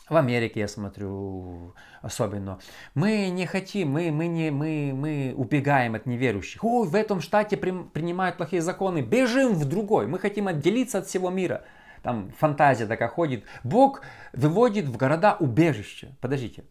в 0.08 0.16
Америке 0.16 0.60
я 0.60 0.68
смотрю 0.68 1.74
особенно. 2.02 2.58
Мы 2.94 3.30
не 3.30 3.46
хотим, 3.46 3.92
мы, 3.92 4.10
мы, 4.10 4.26
не, 4.26 4.50
мы, 4.50 4.92
мы 4.94 5.34
убегаем 5.34 5.94
от 5.94 6.04
неверующих. 6.04 6.62
Ой, 6.62 6.86
в 6.86 6.94
этом 6.94 7.22
штате 7.22 7.56
при, 7.56 7.70
принимают 7.70 8.36
плохие 8.36 8.60
законы, 8.60 9.00
бежим 9.00 9.54
в 9.54 9.64
другой. 9.64 10.06
Мы 10.06 10.18
хотим 10.18 10.46
отделиться 10.46 10.98
от 10.98 11.06
всего 11.06 11.30
мира. 11.30 11.64
Там 12.04 12.30
фантазия 12.38 12.86
такая 12.86 13.08
ходит. 13.08 13.44
Бог 13.64 14.02
выводит 14.34 14.84
в 14.84 14.96
города 14.98 15.36
убежища. 15.40 16.14
Подождите. 16.20 16.64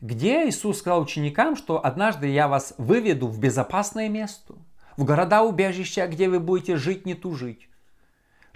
Где 0.00 0.48
Иисус 0.48 0.78
сказал 0.78 1.02
ученикам, 1.02 1.56
что 1.56 1.84
однажды 1.84 2.26
я 2.28 2.48
вас 2.48 2.72
выведу 2.78 3.26
в 3.26 3.38
безопасное 3.38 4.08
место, 4.08 4.54
в 4.96 5.04
города 5.04 5.42
убежища, 5.42 6.06
где 6.06 6.26
вы 6.28 6.40
будете 6.40 6.76
жить, 6.76 7.04
не 7.04 7.14
тужить. 7.14 7.68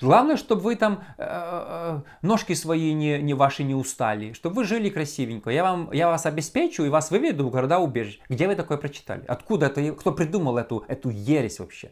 Главное, 0.01 0.37
чтобы 0.39 0.63
вы 0.63 0.77
там 0.77 1.05
э, 1.19 1.25
э, 1.27 2.01
ножки 2.23 2.55
свои 2.55 2.95
не, 2.95 3.21
не 3.21 3.35
ваши 3.35 3.63
не 3.63 3.75
устали, 3.75 4.33
чтобы 4.33 4.57
вы 4.57 4.65
жили 4.65 4.89
красивенько. 4.89 5.51
Я, 5.51 5.63
вам, 5.63 5.93
я 5.93 6.09
вас 6.09 6.25
обеспечу 6.25 6.83
и 6.83 6.89
вас 6.89 7.11
выведу 7.11 7.47
в 7.47 7.51
города 7.51 7.79
убежищ. 7.79 8.21
Где 8.31 8.49
вы 8.49 8.57
такое 8.57 8.79
прочитали? 8.79 9.23
Откуда 9.29 9.67
это? 9.67 9.93
Кто 9.93 10.13
придумал 10.13 10.57
эту, 10.57 10.83
эту 10.89 11.11
ересь 11.11 11.61
вообще? 11.61 11.91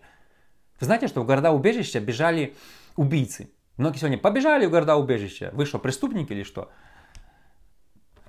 Вы 0.81 0.87
знаете, 0.87 1.09
что 1.09 1.21
в 1.21 1.27
города 1.27 1.53
убежища 1.53 2.01
бежали 2.01 2.55
убийцы. 2.97 3.51
Многие 3.81 3.97
сегодня 3.97 4.19
побежали 4.19 4.67
в 4.67 4.71
города 4.71 4.97
убежища. 4.97 5.49
Вы 5.55 5.65
что, 5.65 5.79
преступники 5.79 6.35
или 6.35 6.43
что? 6.43 6.71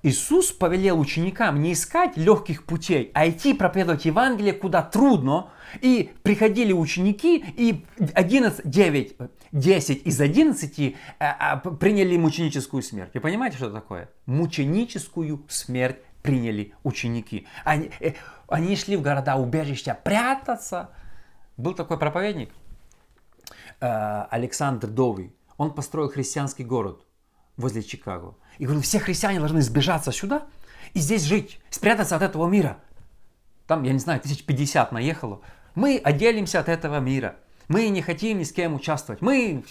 Иисус 0.02 0.50
повелел 0.54 0.98
ученикам 0.98 1.62
не 1.62 1.74
искать 1.74 2.16
легких 2.16 2.66
путей, 2.66 3.12
а 3.14 3.28
идти 3.30 3.54
проповедовать 3.54 4.06
Евангелие, 4.06 4.54
куда 4.54 4.82
трудно. 4.82 5.50
И 5.82 6.14
приходили 6.24 6.72
ученики, 6.72 7.44
и 7.58 7.86
11, 8.14 8.62
9, 8.64 9.18
10 9.52 10.08
из 10.08 10.22
11 10.22 10.96
а, 11.20 11.36
а, 11.38 11.58
приняли 11.58 12.16
мученическую 12.16 12.82
смерть. 12.82 13.12
Вы 13.14 13.20
понимаете, 13.20 13.58
что 13.58 13.70
такое? 13.70 14.10
Мученическую 14.28 15.46
смерть 15.50 15.98
приняли 16.24 16.74
ученики. 16.84 17.46
Они, 17.66 17.92
э, 18.00 18.14
они 18.48 18.78
шли 18.78 18.96
в 18.96 19.02
города 19.02 19.36
убежища 19.36 20.00
прятаться. 20.02 20.92
Был 21.58 21.74
такой 21.74 22.00
проповедник, 22.00 22.52
э, 23.82 24.26
Александр 24.30 24.88
Довый. 24.88 25.34
Он 25.62 25.72
построил 25.76 26.10
христианский 26.10 26.64
город 26.64 27.06
возле 27.56 27.84
Чикаго. 27.84 28.34
И 28.58 28.64
говорил, 28.64 28.82
все 28.82 28.98
христиане 28.98 29.38
должны 29.38 29.62
сбежаться 29.62 30.12
сюда 30.12 30.48
и 30.96 31.00
здесь 31.00 31.22
жить, 31.22 31.62
спрятаться 31.70 32.16
от 32.16 32.24
этого 32.24 32.48
мира. 32.48 32.80
Там, 33.68 33.84
я 33.84 33.94
не 33.94 34.00
знаю, 34.00 34.20
тысяч 34.20 34.44
пятьдесят 34.44 34.92
наехало. 34.92 35.42
Мы 35.76 36.02
отделимся 36.04 36.62
от 36.62 36.68
этого 36.68 37.00
мира. 37.00 37.36
Мы 37.68 37.90
не 37.90 38.02
хотим 38.02 38.40
ни 38.40 38.44
с 38.44 38.52
кем 38.52 38.74
участвовать. 38.74 39.22
Мы... 39.22 39.64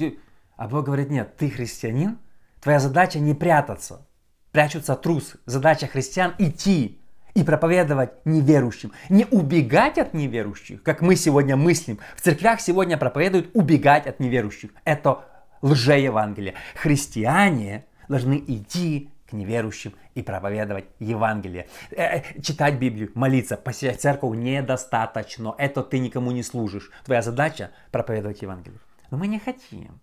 А 0.55 0.69
Бог 0.69 0.85
говорит, 0.85 1.11
нет, 1.11 1.37
ты 1.37 1.51
христианин, 1.51 2.19
твоя 2.61 2.79
задача 2.79 3.19
не 3.19 3.35
прятаться. 3.35 4.07
Прячутся 4.53 4.95
трус. 4.95 5.39
Задача 5.45 5.89
христиан 5.89 6.37
идти 6.39 7.01
и 7.35 7.43
проповедовать 7.43 8.25
неверующим. 8.25 8.93
Не 9.09 9.25
убегать 9.25 9.99
от 9.99 10.15
неверующих, 10.15 10.85
как 10.85 11.01
мы 11.01 11.17
сегодня 11.17 11.57
мыслим. 11.57 11.99
В 12.17 12.21
церквях 12.21 12.61
сегодня 12.61 12.97
проповедуют 12.97 13.51
убегать 13.55 14.07
от 14.07 14.21
неверующих. 14.21 14.71
Это 14.85 15.25
лже-евангелие. 15.63 16.55
Христиане 16.75 17.85
должны 18.09 18.43
идти 18.47 19.11
к 19.29 19.33
неверующим 19.33 19.95
и 20.15 20.23
проповедовать 20.23 20.87
Евангелие. 20.99 21.69
Э, 21.91 22.19
э, 22.19 22.41
читать 22.43 22.75
Библию, 22.75 23.11
молиться, 23.15 23.57
посещать 23.57 24.01
церковь 24.01 24.37
недостаточно. 24.37 25.55
Это 25.57 25.83
ты 25.83 25.99
никому 25.99 26.33
не 26.33 26.43
служишь. 26.43 26.91
Твоя 27.05 27.23
задача 27.23 27.71
проповедовать 27.93 28.43
Евангелие. 28.43 28.81
Но 29.11 29.19
мы 29.19 29.29
не 29.29 29.39
хотим. 29.39 30.01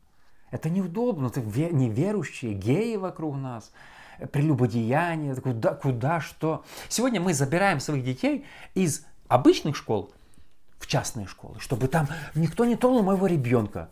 Это 0.52 0.70
неудобно. 0.70 1.28
Это 1.28 1.42
неверующие, 1.42 2.54
геи 2.54 2.96
вокруг 2.96 3.36
нас 3.36 3.72
прелюбодеяние, 4.32 5.36
куда, 5.36 5.74
куда, 5.74 6.22
что. 6.22 6.64
Сегодня 6.90 7.22
мы 7.22 7.34
забираем 7.34 7.80
своих 7.80 8.04
детей 8.04 8.46
из 8.74 9.06
обычных 9.28 9.76
школ 9.76 10.12
в 10.80 10.88
частные 10.88 11.28
школы, 11.28 11.60
чтобы 11.60 11.88
там 11.88 12.08
никто 12.36 12.66
не 12.66 12.76
тронул 12.76 13.04
моего 13.04 13.28
ребенка. 13.28 13.90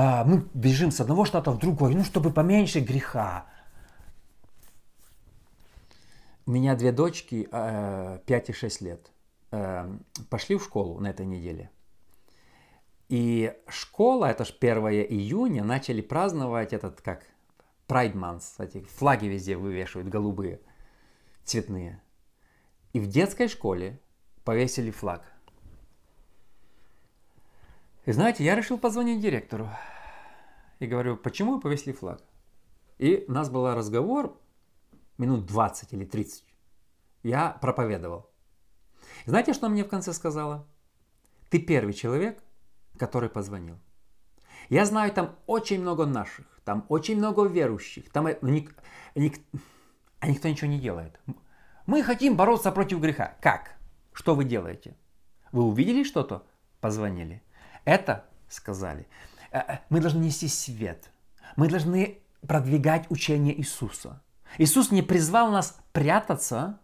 А, 0.00 0.22
мы 0.22 0.48
бежим 0.54 0.92
с 0.92 1.00
одного 1.00 1.24
штата 1.24 1.50
в 1.50 1.58
другой, 1.58 1.92
ну, 1.92 2.04
чтобы 2.04 2.32
поменьше 2.32 2.78
греха. 2.78 3.46
У 6.46 6.52
меня 6.52 6.76
две 6.76 6.92
дочки, 6.92 7.48
5 7.50 7.50
э, 7.50 8.42
и 8.46 8.52
6 8.52 8.80
лет, 8.80 9.10
э, 9.50 9.92
пошли 10.30 10.56
в 10.56 10.62
школу 10.62 11.00
на 11.00 11.08
этой 11.08 11.26
неделе. 11.26 11.72
И 13.08 13.52
школа, 13.66 14.26
это 14.26 14.44
же 14.44 14.54
1 14.60 14.86
июня, 15.10 15.64
начали 15.64 16.00
праздновать 16.00 16.72
этот, 16.72 17.00
как, 17.00 17.26
Pride 17.88 18.14
Month, 18.14 18.44
эти 18.58 18.82
флаги 18.82 19.26
везде 19.26 19.56
вывешивают, 19.56 20.08
голубые, 20.08 20.60
цветные. 21.42 22.00
И 22.92 23.00
в 23.00 23.08
детской 23.08 23.48
школе 23.48 23.98
повесили 24.44 24.92
флаг– 24.92 25.24
и 28.08 28.12
знаете, 28.12 28.42
я 28.42 28.54
решил 28.54 28.78
позвонить 28.78 29.20
директору. 29.20 29.68
И 30.78 30.86
говорю, 30.86 31.18
почему 31.18 31.60
повесили 31.60 31.92
флаг? 31.92 32.22
И 32.96 33.26
у 33.28 33.32
нас 33.32 33.50
был 33.50 33.70
разговор 33.74 34.40
минут 35.18 35.44
20 35.44 35.92
или 35.92 36.06
30. 36.06 36.42
Я 37.22 37.50
проповедовал. 37.50 38.30
Знаете, 39.26 39.52
что 39.52 39.68
мне 39.68 39.84
в 39.84 39.88
конце 39.88 40.14
сказала? 40.14 40.66
Ты 41.50 41.58
первый 41.58 41.92
человек, 41.92 42.42
который 42.98 43.28
позвонил. 43.28 43.76
Я 44.70 44.86
знаю, 44.86 45.12
там 45.12 45.36
очень 45.46 45.82
много 45.82 46.06
наших, 46.06 46.46
там 46.64 46.86
очень 46.88 47.18
много 47.18 47.44
верующих, 47.44 48.08
там 48.10 48.26
ник, 48.40 48.74
ник, 49.16 49.38
а 50.18 50.28
никто 50.28 50.48
ничего 50.48 50.70
не 50.70 50.80
делает. 50.80 51.20
Мы 51.84 52.02
хотим 52.02 52.36
бороться 52.36 52.72
против 52.72 53.00
греха. 53.00 53.36
Как? 53.42 53.76
Что 54.14 54.34
вы 54.34 54.44
делаете? 54.44 54.96
Вы 55.52 55.62
увидели 55.62 56.04
что-то? 56.04 56.46
Позвонили. 56.80 57.42
Это, 57.84 58.24
сказали, 58.48 59.06
э, 59.50 59.58
э, 59.58 59.78
мы 59.88 60.00
должны 60.00 60.24
нести 60.24 60.48
свет. 60.48 61.10
Мы 61.56 61.68
должны 61.68 62.18
продвигать 62.46 63.10
учение 63.10 63.58
Иисуса. 63.58 64.22
Иисус 64.58 64.90
не 64.90 65.02
призвал 65.02 65.50
нас 65.50 65.78
прятаться 65.92 66.78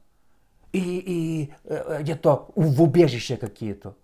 и, 0.73 0.81
и 0.81 1.55
э, 1.65 2.03
где-то 2.03 2.51
в 2.55 2.83
убежище 2.83 3.37
какие-то. 3.37 3.97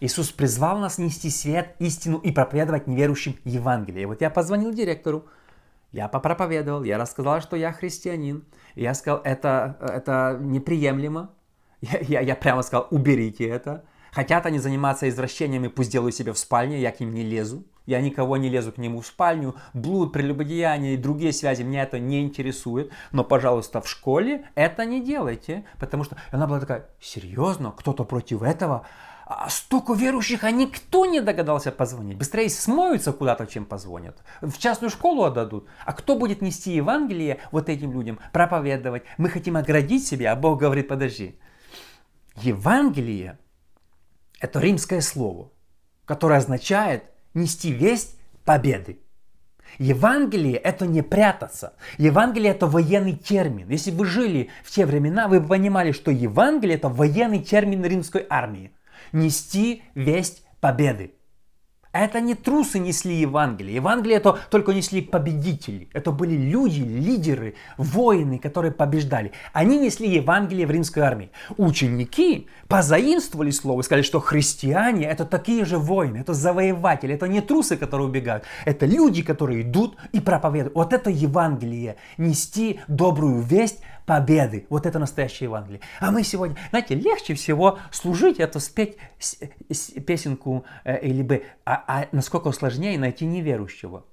Иисус 0.00 0.30
призвал 0.30 0.78
нас 0.78 0.98
нести 0.98 1.28
свет, 1.30 1.76
истину 1.78 2.18
и 2.18 2.32
проповедовать 2.32 2.86
неверующим 2.86 3.36
Евангелие. 3.44 4.06
Вот 4.06 4.22
я 4.22 4.30
позвонил 4.30 4.72
директору, 4.72 5.26
я 5.92 6.08
попроповедовал, 6.08 6.84
я 6.84 6.98
рассказал, 6.98 7.40
что 7.40 7.56
я 7.56 7.72
христианин. 7.72 8.44
Я 8.76 8.94
сказал, 8.94 9.20
это, 9.24 9.76
это 9.80 10.38
неприемлемо. 10.40 11.30
Я, 11.82 11.98
я, 12.00 12.20
я 12.20 12.36
прямо 12.36 12.62
сказал, 12.62 12.86
уберите 12.90 13.48
это. 13.48 13.84
Хотят 14.12 14.46
они 14.46 14.58
заниматься 14.58 15.08
извращениями, 15.08 15.68
пусть 15.68 15.92
делают 15.92 16.14
себе 16.14 16.32
в 16.32 16.38
спальне, 16.38 16.80
я 16.80 16.90
к 16.90 17.00
ним 17.00 17.14
не 17.14 17.22
лезу. 17.22 17.64
Я 17.86 18.00
никого 18.00 18.36
не 18.36 18.48
лезу 18.48 18.72
к 18.72 18.78
нему 18.78 19.00
в 19.00 19.06
спальню. 19.06 19.56
Блуд, 19.74 20.12
прелюбодеяние 20.12 20.94
и 20.94 20.96
другие 20.96 21.32
связи, 21.32 21.62
меня 21.62 21.82
это 21.82 21.98
не 21.98 22.22
интересует. 22.22 22.92
Но, 23.10 23.24
пожалуйста, 23.24 23.80
в 23.80 23.88
школе 23.88 24.46
это 24.54 24.84
не 24.84 25.00
делайте. 25.02 25.64
Потому 25.78 26.04
что 26.04 26.16
она 26.30 26.46
была 26.46 26.60
такая, 26.60 26.88
серьезно, 27.00 27.72
кто-то 27.72 28.04
против 28.04 28.42
этого? 28.42 28.86
А 29.26 29.48
столько 29.48 29.94
верующих, 29.94 30.44
а 30.44 30.50
никто 30.50 31.06
не 31.06 31.20
догадался 31.20 31.70
позвонить. 31.70 32.18
Быстрее 32.18 32.50
смоются 32.50 33.12
куда-то, 33.12 33.46
чем 33.46 33.64
позвонят. 33.64 34.22
В 34.40 34.58
частную 34.58 34.90
школу 34.90 35.24
отдадут. 35.24 35.68
А 35.84 35.92
кто 35.92 36.16
будет 36.16 36.42
нести 36.42 36.72
Евангелие 36.72 37.38
вот 37.52 37.68
этим 37.68 37.92
людям, 37.92 38.18
проповедовать? 38.32 39.04
Мы 39.18 39.28
хотим 39.28 39.56
оградить 39.56 40.06
себя, 40.06 40.32
а 40.32 40.36
Бог 40.36 40.60
говорит, 40.60 40.88
подожди, 40.88 41.38
Евангелие– 42.36 43.38
это 44.40 44.58
римское 44.58 45.00
слово, 45.00 45.52
которое 46.04 46.38
означает 46.38 47.04
нести 47.34 47.70
весть 47.70 48.16
победы. 48.44 49.00
Евангелие– 49.78 50.56
это 50.56 50.86
не 50.86 51.02
прятаться. 51.02 51.74
Евангелие– 51.96 52.50
это 52.52 52.66
военный 52.66 53.14
термин. 53.14 53.68
Если 53.68 53.92
вы 53.92 54.04
жили 54.04 54.48
в 54.64 54.70
те 54.70 54.84
времена, 54.84 55.28
вы 55.28 55.38
бы 55.38 55.48
понимали, 55.48 55.92
что 55.92 56.10
Евангелие– 56.10 56.76
это 56.76 56.88
военный 56.88 57.38
термин 57.38 57.84
римской 57.84 58.26
армии. 58.28 58.72
Нести 59.12 59.84
весть 59.94 60.44
победы. 60.60 61.14
Это 61.92 62.20
не 62.20 62.34
трусы 62.34 62.78
несли 62.78 63.16
Евангелие. 63.16 63.74
Евангелие 63.74 64.18
это 64.18 64.38
только 64.48 64.72
несли 64.72 65.02
победители. 65.02 65.88
Это 65.92 66.12
были 66.12 66.36
люди, 66.36 66.82
лидеры, 66.82 67.54
воины, 67.78 68.38
которые 68.38 68.70
побеждали. 68.70 69.32
Они 69.52 69.76
несли 69.76 70.08
Евангелие 70.08 70.68
в 70.68 70.70
римской 70.70 71.02
армии. 71.02 71.30
Ученики 71.56 72.46
позаимствовали 72.68 73.50
слово 73.50 73.80
и 73.80 73.82
сказали, 73.82 74.02
что 74.02 74.20
христиане 74.20 75.06
это 75.06 75.24
такие 75.24 75.64
же 75.64 75.78
воины, 75.78 76.18
это 76.18 76.32
завоеватели, 76.32 77.14
это 77.14 77.26
не 77.26 77.40
трусы, 77.40 77.76
которые 77.76 78.06
убегают. 78.06 78.44
Это 78.64 78.86
люди, 78.86 79.22
которые 79.22 79.62
идут 79.62 79.96
и 80.12 80.20
проповедуют. 80.20 80.76
Вот 80.76 80.92
это 80.92 81.10
Евангелие. 81.10 81.96
Нести 82.18 82.78
добрую 82.86 83.40
весть 83.40 83.80
победы. 84.10 84.66
Вот 84.70 84.86
это 84.86 84.98
настоящее 84.98 85.44
Евангелие. 85.44 85.80
А 86.00 86.10
мы 86.10 86.24
сегодня, 86.24 86.56
знаете, 86.70 86.96
легче 86.96 87.34
всего 87.34 87.78
служить, 87.92 88.40
это 88.40 88.58
спеть 88.58 88.96
песенку 90.04 90.64
э, 90.82 91.00
или 91.06 91.22
бы, 91.22 91.44
а, 91.64 91.84
а 91.86 92.08
насколько 92.10 92.50
сложнее 92.50 92.98
найти 92.98 93.24
неверующего 93.24 94.04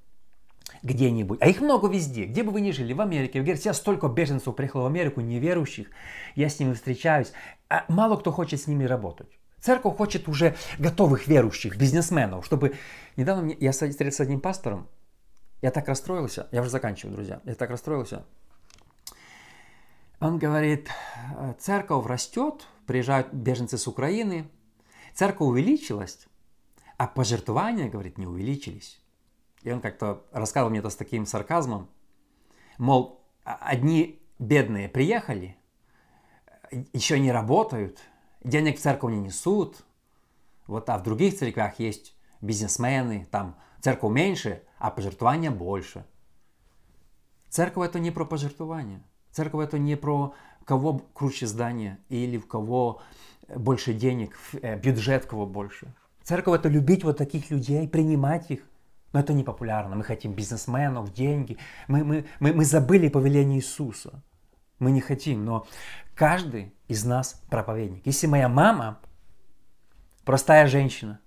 где-нибудь. 0.84 1.42
А 1.42 1.48
их 1.48 1.62
много 1.62 1.88
везде. 1.88 2.26
Где 2.26 2.44
бы 2.44 2.52
вы 2.52 2.62
ни 2.62 2.70
жили, 2.70 2.94
в 2.94 3.02
Америке, 3.02 3.42
в 3.42 3.44
Германии, 3.44 3.60
сейчас 3.60 3.78
столько 3.78 4.08
беженцев 4.08 4.56
приехало 4.56 4.84
в 4.84 4.86
Америку, 4.86 5.22
неверующих. 5.22 5.88
Я 6.36 6.50
с 6.50 6.60
ними 6.60 6.74
встречаюсь. 6.74 7.34
А 7.68 7.84
мало 7.88 8.18
кто 8.18 8.32
хочет 8.32 8.62
с 8.62 8.68
ними 8.68 8.84
работать. 8.84 9.40
Церковь 9.60 9.98
хочет 9.98 10.28
уже 10.28 10.56
готовых 10.78 11.26
верующих, 11.26 11.76
бизнесменов, 11.76 12.46
чтобы... 12.46 12.76
Недавно 13.16 13.52
я 13.60 13.72
встретился 13.72 14.18
с 14.18 14.20
одним 14.20 14.42
пастором, 14.42 14.88
я 15.64 15.72
так 15.72 15.88
расстроился, 15.88 16.48
я 16.52 16.62
уже 16.62 16.70
заканчиваю, 16.70 17.16
друзья, 17.16 17.42
я 17.46 17.56
так 17.56 17.72
расстроился, 17.72 18.26
он 20.20 20.40
говорит, 20.40 20.90
церковь 21.60 22.06
растет, 22.06 22.66
приезжают 22.86 23.34
беженцы 23.34 23.78
с 23.78 23.88
Украины, 23.88 24.50
церковь 25.14 25.48
увеличилась, 25.48 26.28
а 26.98 27.08
пожертвования, 27.08 27.90
говорит, 27.90 28.18
не 28.18 28.26
увеличились. 28.26 29.00
И 29.64 29.72
он 29.72 29.82
как-то 29.82 30.26
рассказывал 30.32 30.72
мне 30.72 30.80
это 30.80 30.90
с 30.90 30.96
таким 30.96 31.26
сарказмом, 31.26 31.90
мол, 32.78 33.22
одни 33.44 34.22
бедные 34.40 34.90
приехали, 34.90 35.58
еще 36.94 37.20
не 37.20 37.32
работают, 37.32 38.00
денег 38.44 38.78
в 38.78 38.82
церковь 38.82 39.12
не 39.12 39.20
несут, 39.20 39.86
вот, 40.66 40.90
а 40.90 40.98
в 40.98 41.04
других 41.04 41.38
церквях 41.38 41.80
есть 41.80 42.16
бизнесмены, 42.42 43.28
там 43.32 43.58
церковь 43.82 44.12
меньше, 44.12 44.64
а 44.80 44.92
пожертвования 44.92 45.52
больше. 45.52 46.06
Церковь 47.50 47.88
это 47.88 48.00
не 48.00 48.12
про 48.12 48.26
пожертвования. 48.26 49.02
Церковь 49.38 49.68
это 49.68 49.78
не 49.78 49.96
про 49.96 50.34
кого 50.66 50.98
круче 51.14 51.46
здание 51.46 52.00
или 52.10 52.40
в 52.40 52.48
кого 52.48 53.04
больше 53.48 53.94
денег, 53.94 54.36
э, 54.64 54.80
бюджет 54.80 55.28
кого 55.28 55.46
больше. 55.46 55.94
Церковь 56.24 56.60
это 56.60 56.70
любить 56.70 57.04
вот 57.04 57.18
таких 57.18 57.52
людей, 57.52 57.88
принимать 57.88 58.50
их. 58.50 58.62
Но 59.14 59.20
это 59.20 59.34
не 59.34 59.44
популярно. 59.44 59.96
Мы 59.96 60.04
хотим 60.04 60.34
бизнесменов, 60.34 61.14
деньги. 61.14 61.60
Мы, 61.88 62.04
мы, 62.04 62.26
мы, 62.40 62.52
мы 62.52 62.66
забыли 62.66 63.10
повеление 63.10 63.60
Иисуса. 63.60 64.24
Мы 64.80 64.90
не 64.90 65.02
хотим, 65.02 65.46
но 65.46 65.68
каждый 66.16 66.74
из 66.88 67.06
нас 67.06 67.40
проповедник. 67.48 68.08
Если 68.08 68.26
моя 68.26 68.50
мама 68.50 68.98
простая 70.26 70.66
женщина, 70.66 71.20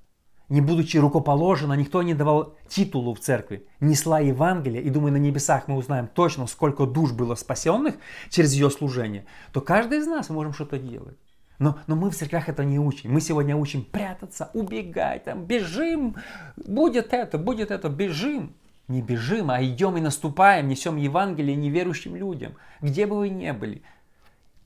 не 0.50 0.60
будучи 0.60 0.98
рукоположена, 0.98 1.72
никто 1.72 2.02
не 2.02 2.12
давал 2.12 2.54
титулу 2.68 3.14
в 3.14 3.20
церкви, 3.20 3.66
несла 3.78 4.20
Евангелие, 4.20 4.82
и 4.82 4.90
думаю, 4.90 5.12
на 5.12 5.16
небесах 5.16 5.68
мы 5.68 5.76
узнаем 5.76 6.08
точно, 6.08 6.46
сколько 6.46 6.84
душ 6.84 7.12
было 7.12 7.36
спасенных 7.36 7.94
через 8.28 8.52
ее 8.52 8.68
служение, 8.68 9.24
то 9.52 9.60
каждый 9.60 9.98
из 9.98 10.06
нас 10.06 10.28
мы 10.28 10.34
можем 10.34 10.52
что-то 10.52 10.78
делать. 10.78 11.16
Но, 11.60 11.78
но 11.86 11.94
мы 11.94 12.10
в 12.10 12.16
церквях 12.16 12.48
это 12.48 12.64
не 12.64 12.78
учим. 12.78 13.12
Мы 13.12 13.20
сегодня 13.20 13.54
учим 13.54 13.84
прятаться, 13.84 14.50
убегать, 14.54 15.24
там, 15.24 15.44
бежим, 15.44 16.16
будет 16.56 17.12
это, 17.12 17.38
будет 17.38 17.70
это, 17.70 17.88
бежим. 17.88 18.54
Не 18.88 19.02
бежим, 19.02 19.52
а 19.52 19.62
идем 19.62 19.96
и 19.98 20.00
наступаем, 20.00 20.66
несем 20.66 20.96
Евангелие 20.96 21.54
неверующим 21.54 22.16
людям, 22.16 22.54
где 22.80 23.06
бы 23.06 23.18
вы 23.18 23.28
ни 23.28 23.48
были. 23.52 23.82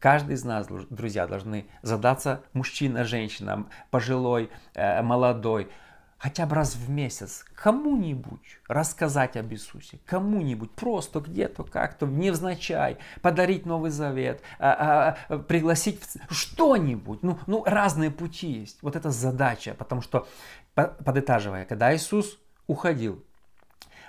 Каждый 0.04 0.34
из 0.34 0.44
нас, 0.44 0.66
друзья, 0.90 1.26
должны 1.26 1.66
задаться 1.80 2.42
мужчина, 2.52 3.04
женщина, 3.04 3.64
пожилой, 3.90 4.50
э, 4.74 5.00
молодой, 5.00 5.70
хотя 6.18 6.44
бы 6.44 6.56
раз 6.56 6.76
в 6.76 6.90
месяц 6.90 7.46
кому-нибудь 7.54 8.58
рассказать 8.68 9.34
об 9.38 9.50
Иисусе, 9.50 10.00
кому-нибудь 10.04 10.72
просто 10.72 11.20
где-то 11.20 11.64
как-то 11.64 12.04
невзначай 12.04 12.98
подарить 13.22 13.64
Новый 13.64 13.90
Завет, 13.90 14.42
а, 14.58 15.16
а, 15.30 15.38
пригласить 15.38 16.02
что-нибудь. 16.28 17.22
Ну, 17.22 17.38
ну, 17.46 17.64
разные 17.64 18.10
пути 18.10 18.48
есть. 18.60 18.82
Вот 18.82 18.96
это 18.96 19.10
задача, 19.10 19.72
потому 19.72 20.02
что, 20.02 20.28
подытаживая, 20.74 21.64
когда 21.64 21.96
Иисус 21.96 22.38
уходил, 22.66 23.24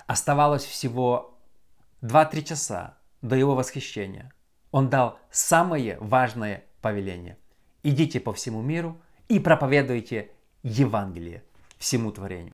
оставалось 0.08 0.66
всего 0.66 1.40
2-3 2.02 2.44
часа 2.44 2.98
до 3.22 3.38
его 3.38 3.56
восхищения 3.56 4.35
он 4.76 4.90
дал 4.90 5.18
самое 5.32 5.98
важное 6.02 6.66
повеление. 6.82 7.38
Идите 7.84 8.20
по 8.20 8.34
всему 8.34 8.62
миру 8.62 9.02
и 9.30 9.40
проповедуйте 9.40 10.32
Евангелие 10.64 11.46
всему 11.78 12.12
творению. 12.12 12.44